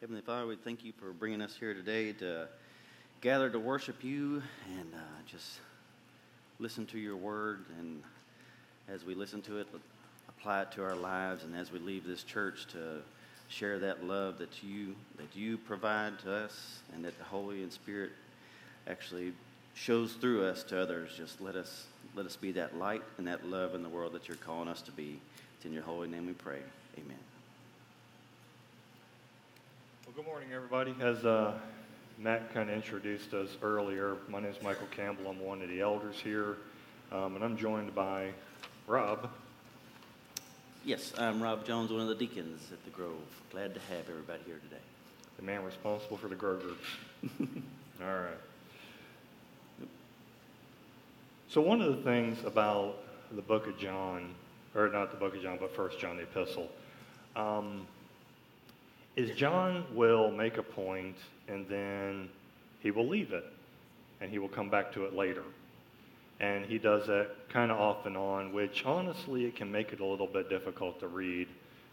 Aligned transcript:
Heavenly 0.00 0.22
Father, 0.22 0.46
we 0.46 0.56
thank 0.56 0.82
you 0.82 0.94
for 0.98 1.12
bringing 1.12 1.42
us 1.42 1.54
here 1.54 1.74
today 1.74 2.14
to 2.14 2.48
gather 3.20 3.50
to 3.50 3.58
worship 3.58 4.02
you 4.02 4.42
and 4.78 4.94
uh, 4.94 4.98
just 5.26 5.58
listen 6.58 6.86
to 6.86 6.98
your 6.98 7.16
word. 7.16 7.66
And 7.78 8.02
as 8.88 9.04
we 9.04 9.14
listen 9.14 9.42
to 9.42 9.58
it, 9.58 9.66
apply 10.26 10.62
it 10.62 10.72
to 10.72 10.82
our 10.82 10.96
lives. 10.96 11.44
And 11.44 11.54
as 11.54 11.70
we 11.70 11.80
leave 11.80 12.06
this 12.06 12.22
church, 12.22 12.66
to 12.72 13.02
share 13.48 13.78
that 13.80 14.02
love 14.02 14.38
that 14.38 14.62
you 14.62 14.94
that 15.18 15.36
you 15.36 15.58
provide 15.58 16.18
to 16.20 16.32
us, 16.32 16.78
and 16.94 17.04
that 17.04 17.18
the 17.18 17.24
Holy 17.24 17.62
and 17.62 17.70
Spirit 17.70 18.12
actually 18.86 19.34
shows 19.74 20.14
through 20.14 20.46
us 20.46 20.62
to 20.62 20.80
others. 20.80 21.10
Just 21.14 21.42
let 21.42 21.56
us 21.56 21.84
let 22.16 22.24
us 22.24 22.36
be 22.36 22.52
that 22.52 22.78
light 22.78 23.02
and 23.18 23.26
that 23.26 23.46
love 23.46 23.74
in 23.74 23.82
the 23.82 23.90
world 23.90 24.14
that 24.14 24.28
you're 24.28 24.38
calling 24.38 24.68
us 24.68 24.80
to 24.80 24.92
be. 24.92 25.20
It's 25.56 25.66
in 25.66 25.74
your 25.74 25.82
holy 25.82 26.08
name 26.08 26.26
we 26.26 26.32
pray. 26.32 26.60
Amen. 26.96 27.29
Well, 30.10 30.24
good 30.24 30.28
morning, 30.28 30.48
everybody. 30.52 30.92
As 31.00 31.24
uh, 31.24 31.52
Matt 32.18 32.52
kind 32.52 32.68
of 32.68 32.74
introduced 32.74 33.32
us 33.32 33.48
earlier, 33.62 34.16
my 34.28 34.40
name 34.40 34.50
is 34.50 34.60
Michael 34.60 34.88
Campbell. 34.90 35.30
I'm 35.30 35.38
one 35.38 35.62
of 35.62 35.68
the 35.68 35.80
elders 35.80 36.16
here, 36.16 36.56
um, 37.12 37.36
and 37.36 37.44
I'm 37.44 37.56
joined 37.56 37.94
by 37.94 38.32
Rob. 38.88 39.30
Yes, 40.84 41.12
I'm 41.16 41.40
Rob 41.40 41.64
Jones, 41.64 41.92
one 41.92 42.00
of 42.00 42.08
the 42.08 42.16
deacons 42.16 42.60
at 42.72 42.82
the 42.84 42.90
Grove. 42.90 43.22
Glad 43.52 43.72
to 43.74 43.80
have 43.82 44.08
everybody 44.10 44.40
here 44.46 44.58
today. 44.64 44.82
The 45.36 45.44
man 45.44 45.62
responsible 45.62 46.16
for 46.16 46.26
the 46.26 46.34
Grove 46.34 46.60
groups. 46.60 46.88
All 48.02 48.08
right. 48.08 49.88
So 51.50 51.60
one 51.60 51.80
of 51.80 51.96
the 51.96 52.02
things 52.02 52.42
about 52.44 52.96
the 53.30 53.42
book 53.42 53.68
of 53.68 53.78
John, 53.78 54.34
or 54.74 54.88
not 54.88 55.12
the 55.12 55.18
book 55.18 55.36
of 55.36 55.42
John, 55.42 55.58
but 55.60 55.76
First 55.76 56.00
John, 56.00 56.16
the 56.16 56.24
epistle, 56.24 56.68
um, 57.36 57.86
is 59.16 59.36
John 59.36 59.84
will 59.94 60.30
make 60.30 60.56
a 60.56 60.62
point 60.62 61.16
and 61.48 61.66
then 61.68 62.28
he 62.80 62.90
will 62.90 63.08
leave 63.08 63.32
it 63.32 63.44
and 64.20 64.30
he 64.30 64.38
will 64.38 64.48
come 64.48 64.68
back 64.68 64.92
to 64.92 65.04
it 65.04 65.14
later. 65.14 65.42
And 66.40 66.64
he 66.64 66.78
does 66.78 67.06
that 67.06 67.48
kind 67.50 67.70
of 67.70 67.78
off 67.78 68.06
and 68.06 68.16
on, 68.16 68.52
which 68.52 68.86
honestly 68.86 69.44
it 69.44 69.56
can 69.56 69.70
make 69.70 69.92
it 69.92 70.00
a 70.00 70.04
little 70.04 70.26
bit 70.26 70.48
difficult 70.48 71.00
to 71.00 71.08
read 71.08 71.48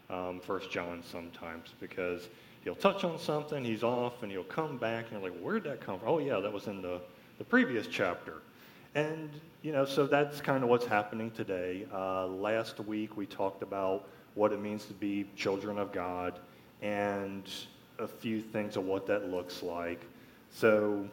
um, 0.08 0.40
First 0.40 0.70
John 0.70 1.02
sometimes 1.02 1.74
because 1.80 2.28
he'll 2.64 2.74
touch 2.74 3.04
on 3.04 3.18
something, 3.18 3.62
he's 3.62 3.82
off, 3.82 4.22
and 4.22 4.32
he'll 4.32 4.44
come 4.44 4.78
back 4.78 5.06
and 5.10 5.20
you're 5.20 5.30
like, 5.30 5.38
where'd 5.40 5.64
that 5.64 5.80
come 5.80 5.98
from? 5.98 6.08
Oh 6.08 6.18
yeah, 6.18 6.40
that 6.40 6.52
was 6.52 6.66
in 6.66 6.80
the, 6.80 7.00
the 7.36 7.44
previous 7.44 7.86
chapter. 7.86 8.34
And, 8.94 9.28
you 9.62 9.72
know, 9.72 9.84
so 9.84 10.06
that's 10.06 10.40
kind 10.40 10.64
of 10.64 10.70
what's 10.70 10.86
happening 10.86 11.30
today. 11.30 11.86
Uh, 11.92 12.26
last 12.26 12.80
week 12.80 13.16
we 13.16 13.26
talked 13.26 13.62
about 13.62 14.08
what 14.34 14.52
it 14.52 14.60
means 14.60 14.86
to 14.86 14.94
be 14.94 15.26
children 15.36 15.78
of 15.78 15.92
God 15.92 16.38
and 16.82 17.48
a 17.98 18.06
few 18.06 18.40
things 18.40 18.76
of 18.76 18.84
what 18.84 19.06
that 19.06 19.30
looks 19.30 19.62
like. 19.62 20.00
So, 20.50 21.08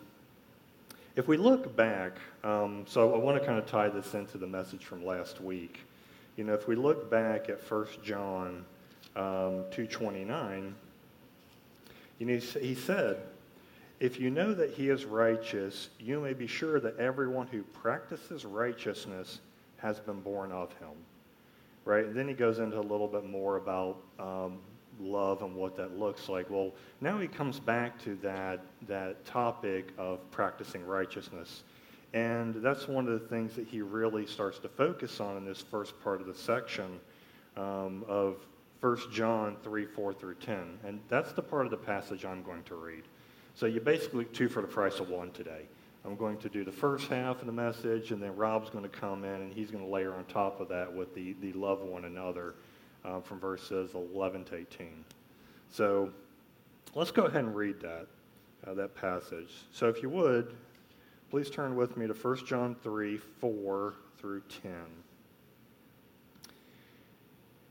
if 1.15 1.27
we 1.27 1.37
look 1.37 1.75
back, 1.75 2.17
um, 2.43 2.83
so 2.87 3.13
I 3.13 3.17
want 3.17 3.39
to 3.39 3.45
kind 3.45 3.57
of 3.57 3.65
tie 3.65 3.87
this 3.87 4.13
into 4.13 4.37
the 4.37 4.47
message 4.47 4.83
from 4.83 5.05
last 5.05 5.39
week. 5.39 5.79
You 6.35 6.43
know, 6.43 6.53
if 6.53 6.67
we 6.67 6.75
look 6.75 7.09
back 7.09 7.47
at 7.49 7.59
1 7.71 7.87
John 8.03 8.65
um, 9.15 9.63
2.29, 9.71 10.73
you 12.19 12.25
know, 12.25 12.37
he 12.37 12.75
said, 12.75 13.21
if 13.99 14.19
you 14.19 14.29
know 14.29 14.53
that 14.53 14.71
he 14.71 14.89
is 14.89 15.05
righteous, 15.05 15.89
you 15.99 16.19
may 16.19 16.33
be 16.33 16.47
sure 16.47 16.81
that 16.81 16.97
everyone 16.99 17.47
who 17.47 17.63
practices 17.63 18.43
righteousness 18.43 19.39
has 19.77 19.99
been 19.99 20.19
born 20.19 20.51
of 20.51 20.71
him. 20.79 20.89
Right? 21.85 22.05
And 22.05 22.15
then 22.15 22.27
he 22.27 22.33
goes 22.33 22.59
into 22.59 22.77
a 22.77 22.81
little 22.81 23.07
bit 23.07 23.25
more 23.25 23.57
about 23.57 23.97
um, 24.19 24.57
love 24.99 25.41
and 25.41 25.55
what 25.55 25.75
that 25.77 25.97
looks 25.97 26.29
like. 26.29 26.49
Well, 26.49 26.73
now 27.01 27.19
he 27.19 27.27
comes 27.27 27.59
back 27.59 28.01
to 28.03 28.15
that, 28.17 28.61
that 28.87 29.25
topic 29.25 29.93
of 29.97 30.29
practicing 30.31 30.85
righteousness. 30.85 31.63
And 32.13 32.55
that's 32.55 32.87
one 32.87 33.07
of 33.07 33.19
the 33.19 33.27
things 33.27 33.55
that 33.55 33.67
he 33.67 33.81
really 33.81 34.25
starts 34.25 34.59
to 34.59 34.69
focus 34.69 35.19
on 35.19 35.37
in 35.37 35.45
this 35.45 35.61
first 35.61 35.99
part 36.01 36.21
of 36.21 36.27
the 36.27 36.35
section 36.35 36.99
um, 37.57 38.05
of 38.07 38.37
1 38.79 38.97
John 39.11 39.57
3 39.63 39.85
4 39.85 40.13
through 40.13 40.35
10. 40.35 40.79
And 40.85 40.99
that's 41.09 41.33
the 41.33 41.41
part 41.41 41.65
of 41.65 41.71
the 41.71 41.77
passage 41.77 42.23
I'm 42.25 42.43
going 42.43 42.63
to 42.63 42.75
read. 42.75 43.03
So 43.53 43.65
you 43.65 43.79
basically 43.79 44.25
two 44.25 44.49
for 44.49 44.61
the 44.61 44.67
price 44.67 44.99
of 44.99 45.09
one 45.09 45.31
today. 45.31 45.63
I'm 46.05 46.15
going 46.15 46.37
to 46.37 46.49
do 46.49 46.63
the 46.63 46.71
first 46.71 47.07
half 47.07 47.39
of 47.39 47.47
the 47.47 47.51
message, 47.51 48.11
and 48.11 48.21
then 48.21 48.35
Rob's 48.35 48.69
going 48.69 48.83
to 48.83 48.89
come 48.89 49.23
in 49.23 49.41
and 49.41 49.51
he's 49.51 49.71
going 49.71 49.83
to 49.83 49.89
layer 49.89 50.13
on 50.13 50.23
top 50.25 50.61
of 50.61 50.67
that 50.69 50.93
with 50.93 51.15
the, 51.15 51.33
the 51.41 51.51
love 51.53 51.81
one 51.81 52.05
another 52.05 52.53
uh, 53.05 53.19
from 53.21 53.39
verses 53.39 53.93
11 53.93 54.45
to 54.45 54.55
18. 54.55 55.05
So 55.69 56.11
let's 56.93 57.11
go 57.11 57.23
ahead 57.23 57.43
and 57.43 57.55
read 57.55 57.79
that, 57.81 58.07
uh, 58.65 58.73
that 58.73 58.95
passage. 58.95 59.51
So 59.71 59.87
if 59.87 60.01
you 60.01 60.09
would, 60.09 60.55
please 61.29 61.49
turn 61.49 61.75
with 61.75 61.97
me 61.97 62.07
to 62.07 62.13
1 62.13 62.45
John 62.45 62.75
3 62.81 63.17
4 63.17 63.93
through 64.17 64.41
10. 64.63 64.73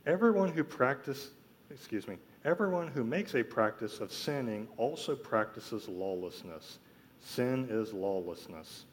Everyone 0.07 0.53
who 0.53 0.63
practice, 0.63 1.31
excuse 1.71 2.07
me, 2.07 2.17
everyone 2.45 2.89
who 2.89 3.05
makes 3.05 3.35
a 3.35 3.43
practice 3.43 4.01
of 4.01 4.13
sinning 4.13 4.69
also 4.77 5.17
practices 5.17 5.89
lawlessness. 5.89 6.79
Sin 7.21 7.67
is 7.71 7.95
lawlessness. 7.95 8.85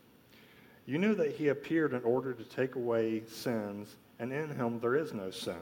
You 0.86 0.98
know 0.98 1.14
that 1.14 1.34
he 1.34 1.50
appeared 1.50 1.94
in 1.94 2.02
order 2.04 2.34
to 2.34 2.44
take 2.44 2.76
away 2.76 3.24
sins, 3.28 3.98
and 4.20 4.32
in 4.32 4.50
him 4.56 4.80
there 4.80 4.96
is 4.96 5.14
no 5.14 5.30
sin. 5.32 5.62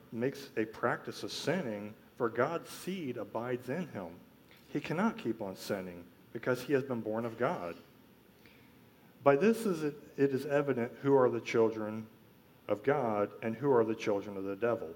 makes 0.11 0.49
a 0.57 0.65
practice 0.65 1.23
of 1.23 1.31
sinning, 1.31 1.93
for 2.17 2.29
God's 2.29 2.69
seed 2.69 3.17
abides 3.17 3.69
in 3.69 3.87
him. 3.89 4.09
He 4.67 4.79
cannot 4.79 5.17
keep 5.17 5.41
on 5.41 5.55
sinning 5.55 6.03
because 6.33 6.61
he 6.61 6.73
has 6.73 6.83
been 6.83 7.01
born 7.01 7.25
of 7.25 7.37
God. 7.37 7.75
By 9.23 9.35
this 9.35 9.65
is 9.65 9.83
it, 9.83 9.95
it 10.17 10.31
is 10.31 10.45
evident 10.45 10.91
who 11.01 11.15
are 11.15 11.29
the 11.29 11.41
children 11.41 12.07
of 12.67 12.83
God 12.83 13.29
and 13.41 13.55
who 13.55 13.71
are 13.71 13.83
the 13.83 13.95
children 13.95 14.37
of 14.37 14.43
the 14.43 14.55
devil. 14.55 14.89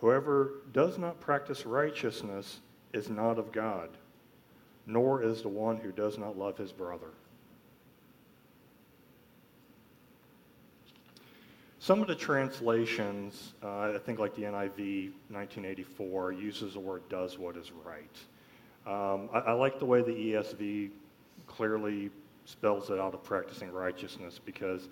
Whoever 0.00 0.62
does 0.72 0.98
not 0.98 1.20
practice 1.20 1.66
righteousness 1.66 2.60
is 2.92 3.10
not 3.10 3.38
of 3.38 3.52
God, 3.52 3.90
nor 4.86 5.22
is 5.22 5.42
the 5.42 5.48
one 5.48 5.76
who 5.76 5.92
does 5.92 6.16
not 6.16 6.38
love 6.38 6.56
his 6.56 6.72
brother. 6.72 7.10
Some 11.90 12.02
of 12.02 12.06
the 12.06 12.14
translations, 12.14 13.54
uh, 13.64 13.90
I 13.92 13.98
think 13.98 14.20
like 14.20 14.36
the 14.36 14.42
NIV 14.42 15.10
1984, 15.28 16.30
uses 16.30 16.74
the 16.74 16.78
word 16.78 17.02
does 17.08 17.36
what 17.36 17.56
is 17.56 17.72
right. 17.84 18.16
Um, 18.86 19.28
I, 19.34 19.38
I, 19.40 19.52
like 19.54 19.80
the 19.80 19.86
way 19.86 20.00
the 20.00 20.12
ESV 20.12 20.90
clearly 21.48 22.10
spells 22.44 22.90
it 22.90 23.00
out 23.00 23.12
of 23.12 23.24
practicing 23.24 23.72
righteousness 23.72 24.38
because 24.38 24.88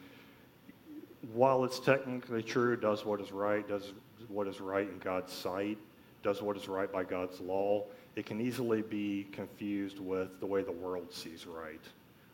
while 1.32 1.64
it's 1.64 1.78
technically 1.78 2.42
true, 2.42 2.76
does 2.76 3.04
what 3.04 3.20
is 3.20 3.31
right, 3.31 3.69
does 3.69 3.92
what 4.26 4.48
is 4.48 4.60
right 4.60 4.88
in 4.88 4.98
God's 4.98 5.32
sight, 5.32 5.78
does 6.25 6.42
what 6.42 6.56
is 6.56 6.66
right 6.66 6.91
by 6.92 7.04
God's 7.04 7.38
law, 7.38 7.84
it 8.16 8.26
can 8.26 8.41
easily 8.41 8.82
be 8.82 9.28
confused 9.31 10.00
with 10.00 10.40
the 10.40 10.46
way 10.46 10.64
the 10.64 10.73
world 10.73 11.12
sees 11.12 11.46
right 11.46 11.84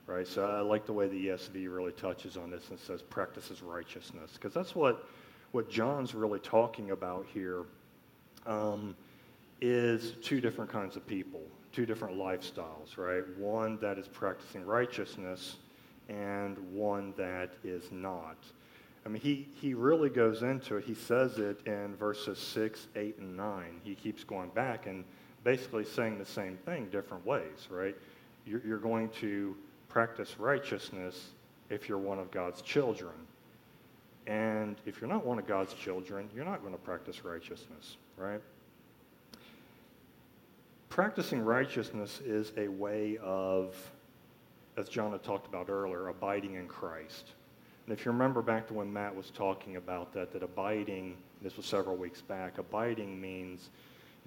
right? 0.07 0.27
So 0.27 0.47
I 0.47 0.61
like 0.61 0.87
the 0.87 0.93
way 0.93 1.09
the 1.09 1.29
ESV 1.29 1.75
really 1.75 1.93
touches 1.93 2.37
on 2.37 2.51
this 2.51 2.69
and 2.71 2.79
says 2.79 3.03
practices 3.03 3.63
righteousness, 3.63 4.33
because 4.35 4.53
that's 4.53 4.75
what, 4.75 5.09
what 5.53 5.71
John's 5.71 6.15
really 6.15 6.41
talking 6.41 6.91
about 6.91 7.27
here 7.33 7.65
um, 8.47 8.95
is 9.61 10.13
two 10.23 10.41
different 10.41 10.71
kinds 10.71 10.97
of 10.97 11.07
people, 11.07 11.41
two 11.73 11.87
different 11.87 12.17
lifestyles, 12.17 12.97
right? 12.97 13.25
One 13.39 13.79
that 13.79 13.99
is 13.99 14.09
practicing 14.09 14.65
righteousness 14.67 15.57
and 16.09 16.59
one 16.73 17.15
that 17.17 17.55
is 17.65 17.91
not. 17.91 18.37
I 19.07 19.09
mean, 19.09 19.21
he, 19.21 19.49
he 19.61 19.75
really 19.75 20.09
goes 20.09 20.43
into 20.43 20.77
it. 20.77 20.85
He 20.85 20.95
says 20.95 21.39
it 21.39 21.61
in 21.67 21.95
verses 21.97 22.39
6, 22.39 22.89
8, 22.97 23.19
and 23.19 23.37
9. 23.37 23.81
He 23.83 23.95
keeps 23.95 24.25
going 24.25 24.49
back 24.51 24.87
and 24.87 25.05
basically 25.45 25.85
saying 25.85 26.19
the 26.19 26.25
same 26.25 26.57
thing 26.65 26.89
different 26.91 27.25
ways, 27.27 27.69
right? 27.71 27.95
You're, 28.47 28.63
you're 28.65 28.79
going 28.79 29.11
to 29.21 29.55
practice 29.95 30.35
righteousness 30.41 31.31
if 31.71 31.89
you're 31.89 31.99
one 31.99 32.19
of 32.19 32.31
God's 32.33 32.61
children. 32.63 33.15
And 34.27 34.75
if 34.87 35.01
you're 35.01 35.09
not 35.09 35.25
one 35.25 35.39
of 35.39 35.47
God's 35.47 35.73
children, 35.75 36.29
you're 36.35 36.45
not 36.45 36.63
going 36.63 36.75
to 36.75 36.81
practice 36.81 37.25
righteousness, 37.25 37.97
right? 38.17 38.41
practicing 40.95 41.45
righteousness 41.45 42.21
is 42.25 42.53
a 42.57 42.69
way 42.69 43.19
of, 43.21 43.75
as 44.77 44.89
John 44.89 45.11
had 45.11 45.25
talked 45.25 45.49
about 45.49 45.69
earlier, 45.69 46.07
abiding 46.07 46.55
in 46.55 46.69
Christ. 46.69 47.33
And 47.85 47.93
if 47.93 48.05
you 48.05 48.13
remember 48.13 48.43
back 48.43 48.69
to 48.69 48.75
when 48.75 48.93
Matt 48.93 49.13
was 49.13 49.31
talking 49.31 49.75
about 49.75 50.13
that, 50.13 50.33
that 50.33 50.45
abiding, 50.45 51.17
this 51.43 51.57
was 51.57 51.67
several 51.67 51.97
weeks 51.97 52.21
back, 52.21 52.59
abiding 52.59 53.21
means 53.21 53.71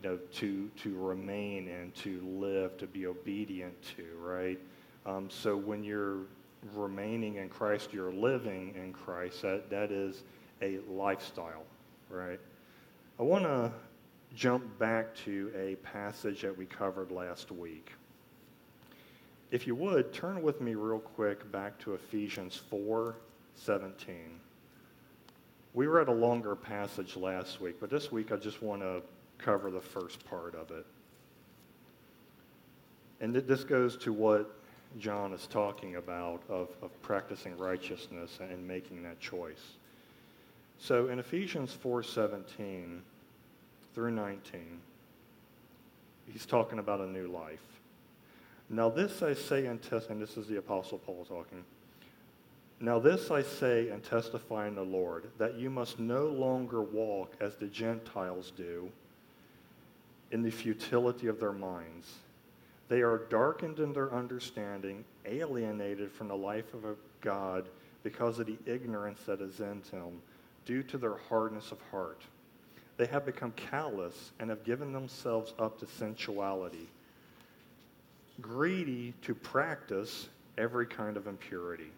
you 0.04 0.10
know, 0.10 0.20
to, 0.34 0.70
to 0.84 0.96
remain 0.98 1.70
and 1.70 1.96
to 1.96 2.20
live, 2.38 2.78
to 2.80 2.86
be 2.86 3.08
obedient 3.08 3.74
to, 3.96 4.04
right? 4.22 4.60
Um, 5.08 5.30
so 5.30 5.56
when 5.56 5.86
you're 5.86 6.24
remaining 6.76 7.36
in 7.36 7.48
Christ, 7.48 7.94
you're 7.94 8.12
living 8.12 8.76
in 8.76 8.92
Christ. 8.92 9.42
That, 9.42 9.70
that 9.70 9.90
is 9.90 10.24
a 10.62 10.80
lifestyle, 10.90 11.64
right? 12.10 12.40
I 13.18 13.24
want 13.24 13.46
to 13.46 13.72
jump 14.36 14.78
back 14.78 15.16
to 15.16 15.50
a 15.56 15.76
passage 15.76 16.42
that 16.42 16.56
we 16.56 16.66
covered 16.66 17.10
last 17.10 17.52
week. 17.52 17.94
If 19.50 19.66
you 19.66 19.76
would, 19.76 20.12
turn 20.12 20.42
with 20.42 20.60
me 20.60 20.76
real 20.76 21.00
quick 21.00 21.50
back 21.54 21.80
to 21.80 21.94
Ephesians 21.94 22.58
4 22.70 23.16
17. 23.56 24.16
We 25.74 25.88
read 25.88 26.10
a 26.10 26.14
longer 26.14 26.56
passage 26.56 27.16
last 27.16 27.62
week, 27.62 27.78
but 27.80 27.90
this 27.90 28.12
week 28.12 28.32
I 28.32 28.36
just 28.36 28.62
want 28.62 28.82
to 28.82 29.02
cover 29.38 29.72
the 29.72 29.80
first 29.80 30.24
part 30.26 30.54
of 30.54 30.70
it. 30.72 30.86
And 33.22 33.34
this 33.34 33.64
goes 33.64 33.96
to 33.98 34.12
what 34.12 34.58
John 35.00 35.34
is 35.34 35.48
talking 35.48 35.96
about 35.96 36.42
of, 36.50 36.70
of 36.82 37.02
practicing 37.02 37.58
righteousness 37.58 38.40
and 38.40 38.68
making 38.68 39.04
that 39.04 39.20
choice. 39.20 39.76
So 40.80 41.08
in 41.10 41.20
Ephesians 41.20 41.78
4:17 41.84 43.02
through 43.94 44.12
19, 44.12 44.80
he's 46.32 46.46
talking 46.46 46.80
about 46.80 47.02
a 47.02 47.08
new 47.08 47.28
life. 47.28 47.60
Now 48.70 48.90
this 48.90 49.22
I 49.22 49.34
say 49.34 49.66
and 49.66 49.82
test, 49.82 50.10
and 50.10 50.22
this 50.22 50.38
is 50.38 50.48
the 50.48 50.58
Apostle 50.58 51.00
Paul 51.00 51.26
talking. 51.26 51.64
Now 52.80 53.00
this 53.00 53.32
I 53.32 53.42
say 53.42 53.90
and 53.90 54.04
testify 54.04 54.68
in 54.68 54.76
the 54.76 54.84
Lord, 54.84 55.30
that 55.38 55.56
you 55.56 55.70
must 55.70 56.00
no 56.00 56.28
longer 56.28 56.82
walk 56.82 57.34
as 57.40 57.56
the 57.56 57.68
Gentiles 57.68 58.52
do 58.56 58.92
in 60.32 60.44
the 60.44 60.52
futility 60.52 61.28
of 61.28 61.40
their 61.40 61.54
minds. 61.54 62.14
They 62.90 63.02
are 63.02 63.18
darkened 63.30 63.80
in 63.80 63.94
their 63.94 64.14
understanding, 64.14 65.04
alienated 65.26 66.12
from 66.12 66.30
the 66.30 66.36
life 66.36 66.74
of 66.74 66.86
a 66.86 66.96
God 67.22 67.68
because 68.04 68.40
of 68.40 68.46
the 68.46 68.58
ignorance 68.66 69.22
that 69.26 69.42
is 69.42 69.60
in 69.60 69.82
them, 69.92 70.22
due 70.66 70.84
to 70.84 70.98
their 70.98 71.18
hardness 71.30 71.72
of 71.72 71.82
heart. 71.92 72.22
They 72.96 73.06
have 73.08 73.26
become 73.26 73.52
callous 73.52 74.32
and 74.40 74.50
have 74.50 74.64
given 74.64 74.94
themselves 74.94 75.54
up 75.60 75.80
to 75.80 75.86
sensuality, 75.86 76.88
greedy 78.42 79.14
to 79.24 79.36
practice 79.36 80.30
every 80.58 80.86
kind 80.86 81.18
of 81.18 81.28
impurity. 81.28 81.92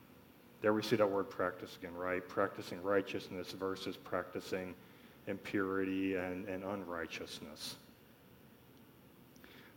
There 0.61 0.73
we 0.73 0.81
see 0.81 0.97
that 0.97 1.09
word 1.09 1.29
practice 1.29 1.77
again, 1.79 1.95
right? 1.95 2.27
Practicing 2.27 2.81
righteousness 2.83 3.51
versus 3.51 3.95
practicing 3.95 4.73
impurity 5.27 6.15
and, 6.15 6.47
and 6.49 6.63
unrighteousness. 6.63 7.75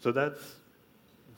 So 0.01 0.11
that's 0.11 0.57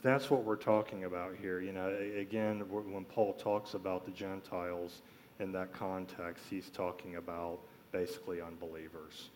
that's 0.05 0.29
what 0.29 0.43
we're 0.43 0.55
talking 0.55 1.05
about 1.05 1.35
here. 1.41 1.61
You 1.61 1.71
know, 1.71 1.95
again, 2.17 2.59
when 2.69 3.05
Paul 3.05 3.33
talks 3.33 3.73
about 3.73 4.05
the 4.05 4.11
Gentiles 4.11 5.01
in 5.39 5.51
that 5.53 5.73
context, 5.73 6.45
he's 6.49 6.69
talking 6.69 7.15
about 7.15 7.59
basically 7.91 8.41
unbelievers, 8.41 9.29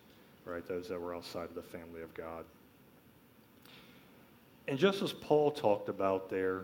right? 0.46 0.66
Those 0.68 0.90
that 0.90 1.02
were 1.02 1.16
outside 1.16 1.46
of 1.46 1.56
the 1.56 1.64
family 1.64 2.02
of 2.02 2.14
God. 2.14 2.46
And 4.68 4.78
just 4.78 5.02
as 5.02 5.12
Paul 5.12 5.50
talked 5.50 5.90
about 5.90 6.30
there, 6.30 6.62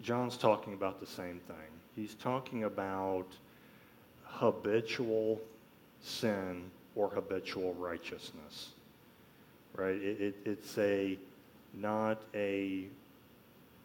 John's 0.00 0.36
talking 0.36 0.72
about 0.72 1.00
the 1.00 1.06
same 1.06 1.40
thing. 1.48 1.56
He's 1.96 2.14
talking 2.14 2.64
about 2.64 3.26
habitual 4.22 5.40
sin 6.00 6.70
or 6.94 7.08
habitual 7.08 7.74
righteousness, 7.74 8.68
right? 9.74 9.96
It, 9.96 10.20
it, 10.20 10.36
it's 10.44 10.78
a 10.78 11.18
not 11.74 12.22
a 12.34 12.86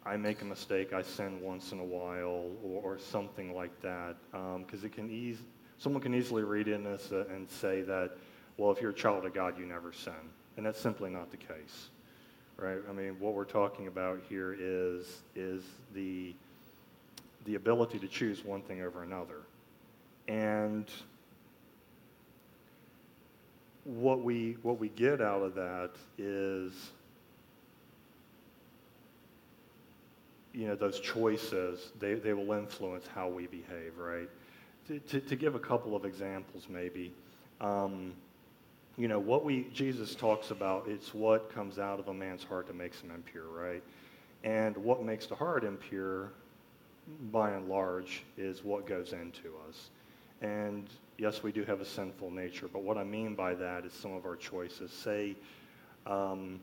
I 0.06 0.16
make 0.16 0.40
a 0.40 0.44
mistake, 0.44 0.92
I 0.92 1.02
sin 1.02 1.40
once 1.40 1.72
in 1.72 1.80
a 1.80 1.84
while, 1.84 2.46
or, 2.62 2.82
or 2.82 2.98
something 2.98 3.54
like 3.54 3.82
that, 3.82 4.14
because 4.30 4.80
um, 4.80 4.86
it 4.86 4.92
can 4.92 5.10
ease. 5.10 5.38
Someone 5.78 6.00
can 6.00 6.14
easily 6.14 6.44
read 6.44 6.68
in 6.68 6.84
this 6.84 7.10
uh, 7.12 7.24
and 7.28 7.50
say 7.50 7.82
that, 7.82 8.12
well, 8.56 8.70
if 8.70 8.80
you're 8.80 8.92
a 8.92 8.94
child 8.94 9.26
of 9.26 9.34
God, 9.34 9.58
you 9.58 9.66
never 9.66 9.92
sin, 9.92 10.14
and 10.56 10.64
that's 10.64 10.80
simply 10.80 11.10
not 11.10 11.30
the 11.32 11.36
case, 11.36 11.88
right? 12.56 12.78
I 12.88 12.92
mean, 12.92 13.16
what 13.18 13.34
we're 13.34 13.44
talking 13.44 13.88
about 13.88 14.20
here 14.28 14.56
is 14.58 15.22
is 15.34 15.64
the 15.92 16.34
the 17.44 17.56
ability 17.56 17.98
to 17.98 18.08
choose 18.08 18.44
one 18.44 18.62
thing 18.62 18.82
over 18.82 19.02
another, 19.02 19.40
and 20.28 20.88
what 23.84 24.22
we 24.22 24.56
what 24.62 24.78
we 24.78 24.88
get 24.90 25.20
out 25.20 25.42
of 25.42 25.54
that 25.56 25.90
is 26.16 26.72
you 30.56 30.66
know, 30.66 30.74
those 30.74 30.98
choices, 31.00 31.92
they, 32.00 32.14
they 32.14 32.32
will 32.32 32.52
influence 32.52 33.06
how 33.14 33.28
we 33.28 33.46
behave, 33.46 33.98
right? 33.98 34.28
To, 34.88 34.98
to, 34.98 35.20
to 35.20 35.36
give 35.36 35.54
a 35.54 35.58
couple 35.58 35.94
of 35.94 36.06
examples, 36.06 36.66
maybe, 36.70 37.12
um, 37.60 38.14
you 38.96 39.06
know, 39.06 39.18
what 39.18 39.44
we, 39.44 39.66
Jesus 39.74 40.14
talks 40.14 40.50
about, 40.50 40.88
it's 40.88 41.12
what 41.12 41.54
comes 41.54 41.78
out 41.78 42.00
of 42.00 42.08
a 42.08 42.14
man's 42.14 42.42
heart 42.42 42.66
that 42.68 42.74
makes 42.74 43.02
him 43.02 43.10
impure, 43.10 43.48
right? 43.48 43.82
And 44.44 44.74
what 44.78 45.04
makes 45.04 45.26
the 45.26 45.34
heart 45.34 45.62
impure, 45.62 46.30
by 47.30 47.50
and 47.50 47.68
large, 47.68 48.22
is 48.38 48.64
what 48.64 48.86
goes 48.86 49.12
into 49.12 49.52
us. 49.68 49.90
And 50.40 50.88
yes, 51.18 51.42
we 51.42 51.52
do 51.52 51.64
have 51.64 51.82
a 51.82 51.84
sinful 51.84 52.30
nature, 52.30 52.68
but 52.72 52.82
what 52.82 52.96
I 52.96 53.04
mean 53.04 53.34
by 53.34 53.54
that 53.56 53.84
is 53.84 53.92
some 53.92 54.14
of 54.14 54.24
our 54.24 54.36
choices. 54.36 54.90
Say, 54.90 55.36
um, 56.06 56.60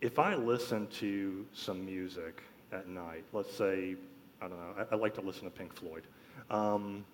if 0.00 0.18
I 0.18 0.36
listen 0.36 0.86
to 1.00 1.44
some 1.52 1.84
music 1.84 2.42
at 2.72 2.88
night. 2.88 3.24
Let's 3.32 3.54
say, 3.54 3.96
I 4.40 4.48
don't 4.48 4.58
know, 4.58 4.84
I, 4.90 4.94
I 4.94 4.98
like 4.98 5.14
to 5.14 5.20
listen 5.20 5.44
to 5.44 5.50
Pink 5.50 5.74
Floyd. 5.74 6.02
Um, 6.50 7.04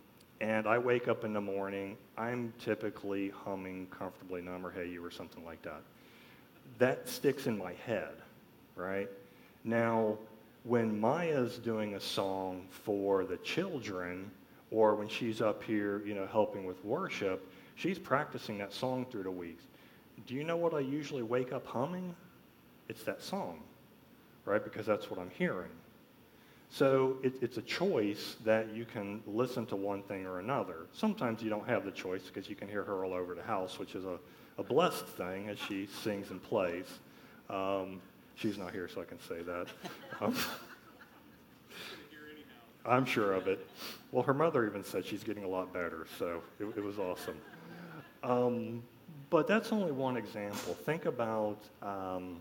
and 0.41 0.67
I 0.67 0.79
wake 0.79 1.09
up 1.09 1.25
in 1.25 1.33
the 1.33 1.41
morning, 1.41 1.97
I'm 2.19 2.53
typically 2.59 3.31
humming 3.31 3.87
Comfortably 3.87 4.43
Numb 4.43 4.67
or 4.67 4.71
Hey 4.71 4.89
You 4.89 5.05
or 5.05 5.11
something 5.11 5.45
like 5.45 5.63
that. 5.63 5.81
That 6.79 7.09
sticks 7.09 7.47
in 7.47 7.57
my 7.57 7.73
head, 7.87 8.15
right? 8.75 9.09
Now, 9.65 10.19
when 10.65 11.01
Maya's 11.01 11.59
doing 11.59 11.95
a 11.95 12.01
song 12.01 12.67
for 12.71 13.25
the 13.25 13.37
children, 13.39 14.31
or 14.71 14.95
when 14.95 15.09
she's 15.09 15.41
up 15.41 15.63
here, 15.63 16.03
you 16.05 16.15
know, 16.15 16.27
helping 16.27 16.67
with 16.67 16.85
worship, 16.85 17.51
she's 17.77 17.99
practicing 17.99 18.59
that 18.59 18.75
song 18.75 19.07
through 19.11 19.23
the 19.23 19.31
weeks. 19.31 19.63
Do 20.27 20.35
you 20.35 20.45
know 20.45 20.57
what 20.57 20.75
I 20.75 20.81
usually 20.81 21.23
wake 21.23 21.53
up 21.53 21.67
humming? 21.67 22.15
It's 22.89 23.05
that 23.05 23.23
song 23.23 23.61
right? 24.47 24.65
Because 24.65 24.87
that's 24.87 25.11
what 25.11 25.21
I'm 25.21 25.31
hearing. 25.31 25.71
So 26.71 27.19
it, 27.23 27.35
it's 27.43 27.59
a 27.59 27.63
choice 27.63 28.37
that 28.45 28.75
you 28.75 28.85
can 28.85 29.23
listen 29.27 29.67
to 29.67 29.77
one 29.77 30.03
thing 30.03 30.27
or 30.27 30.41
another. 30.41 30.87
Sometimes 30.93 31.43
you 31.43 31.51
don't 31.51 31.69
have 31.69 31.85
the 31.85 31.91
choice 31.91 32.23
because 32.23 32.49
you 32.49 32.57
can 32.57 32.69
hear 32.69 32.83
her 32.83 33.05
all 33.05 33.13
over 33.13 33.35
the 33.35 33.43
house, 33.43 33.79
which 33.79 33.95
is 33.95 34.05
a, 34.05 34.19
a 34.59 34.63
blessed 34.63 35.07
thing 35.07 35.49
as 35.49 35.59
she 35.59 35.87
sings 35.87 36.31
and 36.31 36.43
plays. 36.43 36.87
Um, 37.51 38.01
she's 38.35 38.59
not 38.59 38.73
here, 38.73 38.89
so 38.89 39.01
I 39.01 39.05
can 39.05 39.21
say 39.21 39.43
that. 39.43 39.67
Um, 40.19 40.35
I'm 42.87 43.05
sure 43.05 43.35
of 43.35 43.49
it. 43.49 43.69
Well, 44.13 44.23
her 44.23 44.33
mother 44.33 44.67
even 44.67 44.83
said 44.83 45.05
she's 45.05 45.25
getting 45.25 45.45
a 45.45 45.49
lot 45.49 45.75
better, 45.75 46.07
so 46.19 46.41
it, 46.59 46.65
it 46.77 46.83
was 46.83 46.99
awesome. 46.99 47.37
Um, 48.23 48.83
but 49.29 49.47
that's 49.47 49.73
only 49.73 49.93
one 49.93 50.17
example. 50.17 50.73
Think 50.73 51.05
about 51.05 51.59
um, 51.83 52.41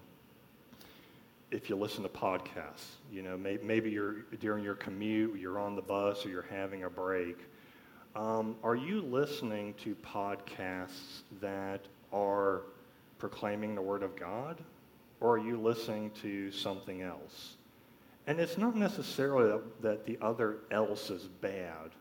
if 1.52 1.70
you 1.70 1.76
listen 1.76 2.04
to 2.04 2.10
podcasts. 2.10 2.98
You 3.12 3.22
know, 3.22 3.38
may, 3.38 3.58
maybe 3.64 3.90
you're 3.90 4.24
during 4.40 4.64
your 4.64 4.76
commute, 4.76 5.40
you're 5.40 5.60
on 5.60 5.76
the 5.76 5.82
bus, 5.82 6.26
or 6.26 6.30
you're 6.30 6.46
having 6.50 6.84
a 6.84 6.90
break. 6.90 7.38
Um, 8.16 8.56
are 8.64 8.76
you 8.76 9.02
listening 9.02 9.74
to 9.84 9.96
podcasts 9.96 11.22
that 11.42 11.82
are 12.14 12.62
proclaiming 13.20 13.76
the 13.76 13.82
Word 13.82 14.04
of 14.04 14.16
God, 14.16 14.62
or 15.20 15.36
are 15.36 15.38
you 15.38 15.60
listening 15.60 16.12
to 16.22 16.52
something 16.52 17.02
else? 17.02 17.56
And 18.28 18.40
it's 18.40 18.58
not 18.58 18.76
necessarily 18.76 19.50
that, 19.50 19.82
that 19.82 20.06
the 20.06 20.18
other 20.22 20.58
else 20.72 21.10
is 21.10 21.24
bad, 21.42 21.92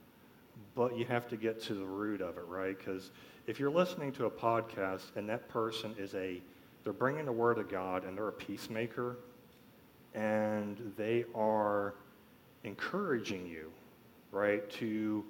but 0.75 0.97
you 0.97 1.05
have 1.07 1.29
to 1.29 1.37
get 1.37 1.61
to 1.65 1.75
the 1.75 1.85
root 1.85 2.21
of 2.21 2.39
it, 2.39 2.45
right? 2.49 2.77
Because 2.77 3.11
if 3.47 3.61
you're 3.61 3.71
listening 3.71 4.13
to 4.13 4.27
a 4.27 4.31
podcast 4.31 5.17
and 5.17 5.29
that 5.29 5.49
person 5.49 5.95
is 5.99 6.15
a, 6.15 6.41
they're 6.83 6.93
bringing 6.93 7.27
the 7.27 7.33
Word 7.33 7.59
of 7.59 7.69
God 7.69 8.05
and 8.05 8.17
they're 8.17 8.29
a 8.29 8.33
peacemaker, 8.33 9.17
and 10.15 10.93
they 10.97 11.25
are 11.35 11.95
encouraging 12.63 13.47
you, 13.47 13.71
right, 14.33 14.69
to, 14.71 15.25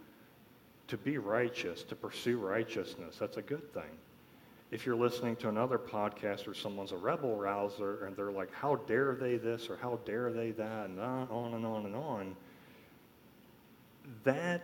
to 0.88 0.96
be 0.96 1.18
righteous, 1.18 1.82
to 1.84 1.94
pursue 1.94 2.38
righteousness. 2.38 3.16
That's 3.18 3.38
a 3.38 3.42
good 3.42 3.72
thing. 3.72 3.98
if 4.74 4.84
you're 4.84 4.96
listening 4.96 5.36
to 5.36 5.48
another 5.48 5.78
podcast 5.78 6.48
or 6.48 6.52
someone's 6.52 6.90
a 6.90 6.96
rebel 6.96 7.36
rouser 7.36 8.06
and 8.06 8.16
they're 8.16 8.32
like, 8.32 8.52
how 8.52 8.74
dare 8.74 9.14
they 9.14 9.36
this 9.36 9.70
or 9.70 9.76
how 9.76 10.00
dare 10.04 10.32
they 10.32 10.50
that, 10.50 10.86
and 10.88 10.98
on 10.98 11.54
and 11.54 11.64
on 11.64 11.86
and 11.86 11.94
on, 11.94 12.36
that 14.24 14.62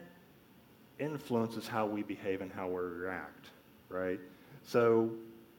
influences 0.99 1.69
how 1.69 1.87
we 1.87 2.03
behave 2.03 2.41
and 2.41 2.51
how 2.51 2.67
we 2.67 2.75
react, 2.75 3.51
right? 3.89 4.19
So 4.65 5.11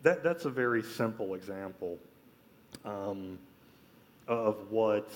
that, 0.04 0.22
that's 0.22 0.44
a 0.44 0.50
very 0.50 0.84
simple 0.84 1.34
example 1.36 1.98
um, 2.84 3.40
of 4.28 4.72
what 4.72 5.12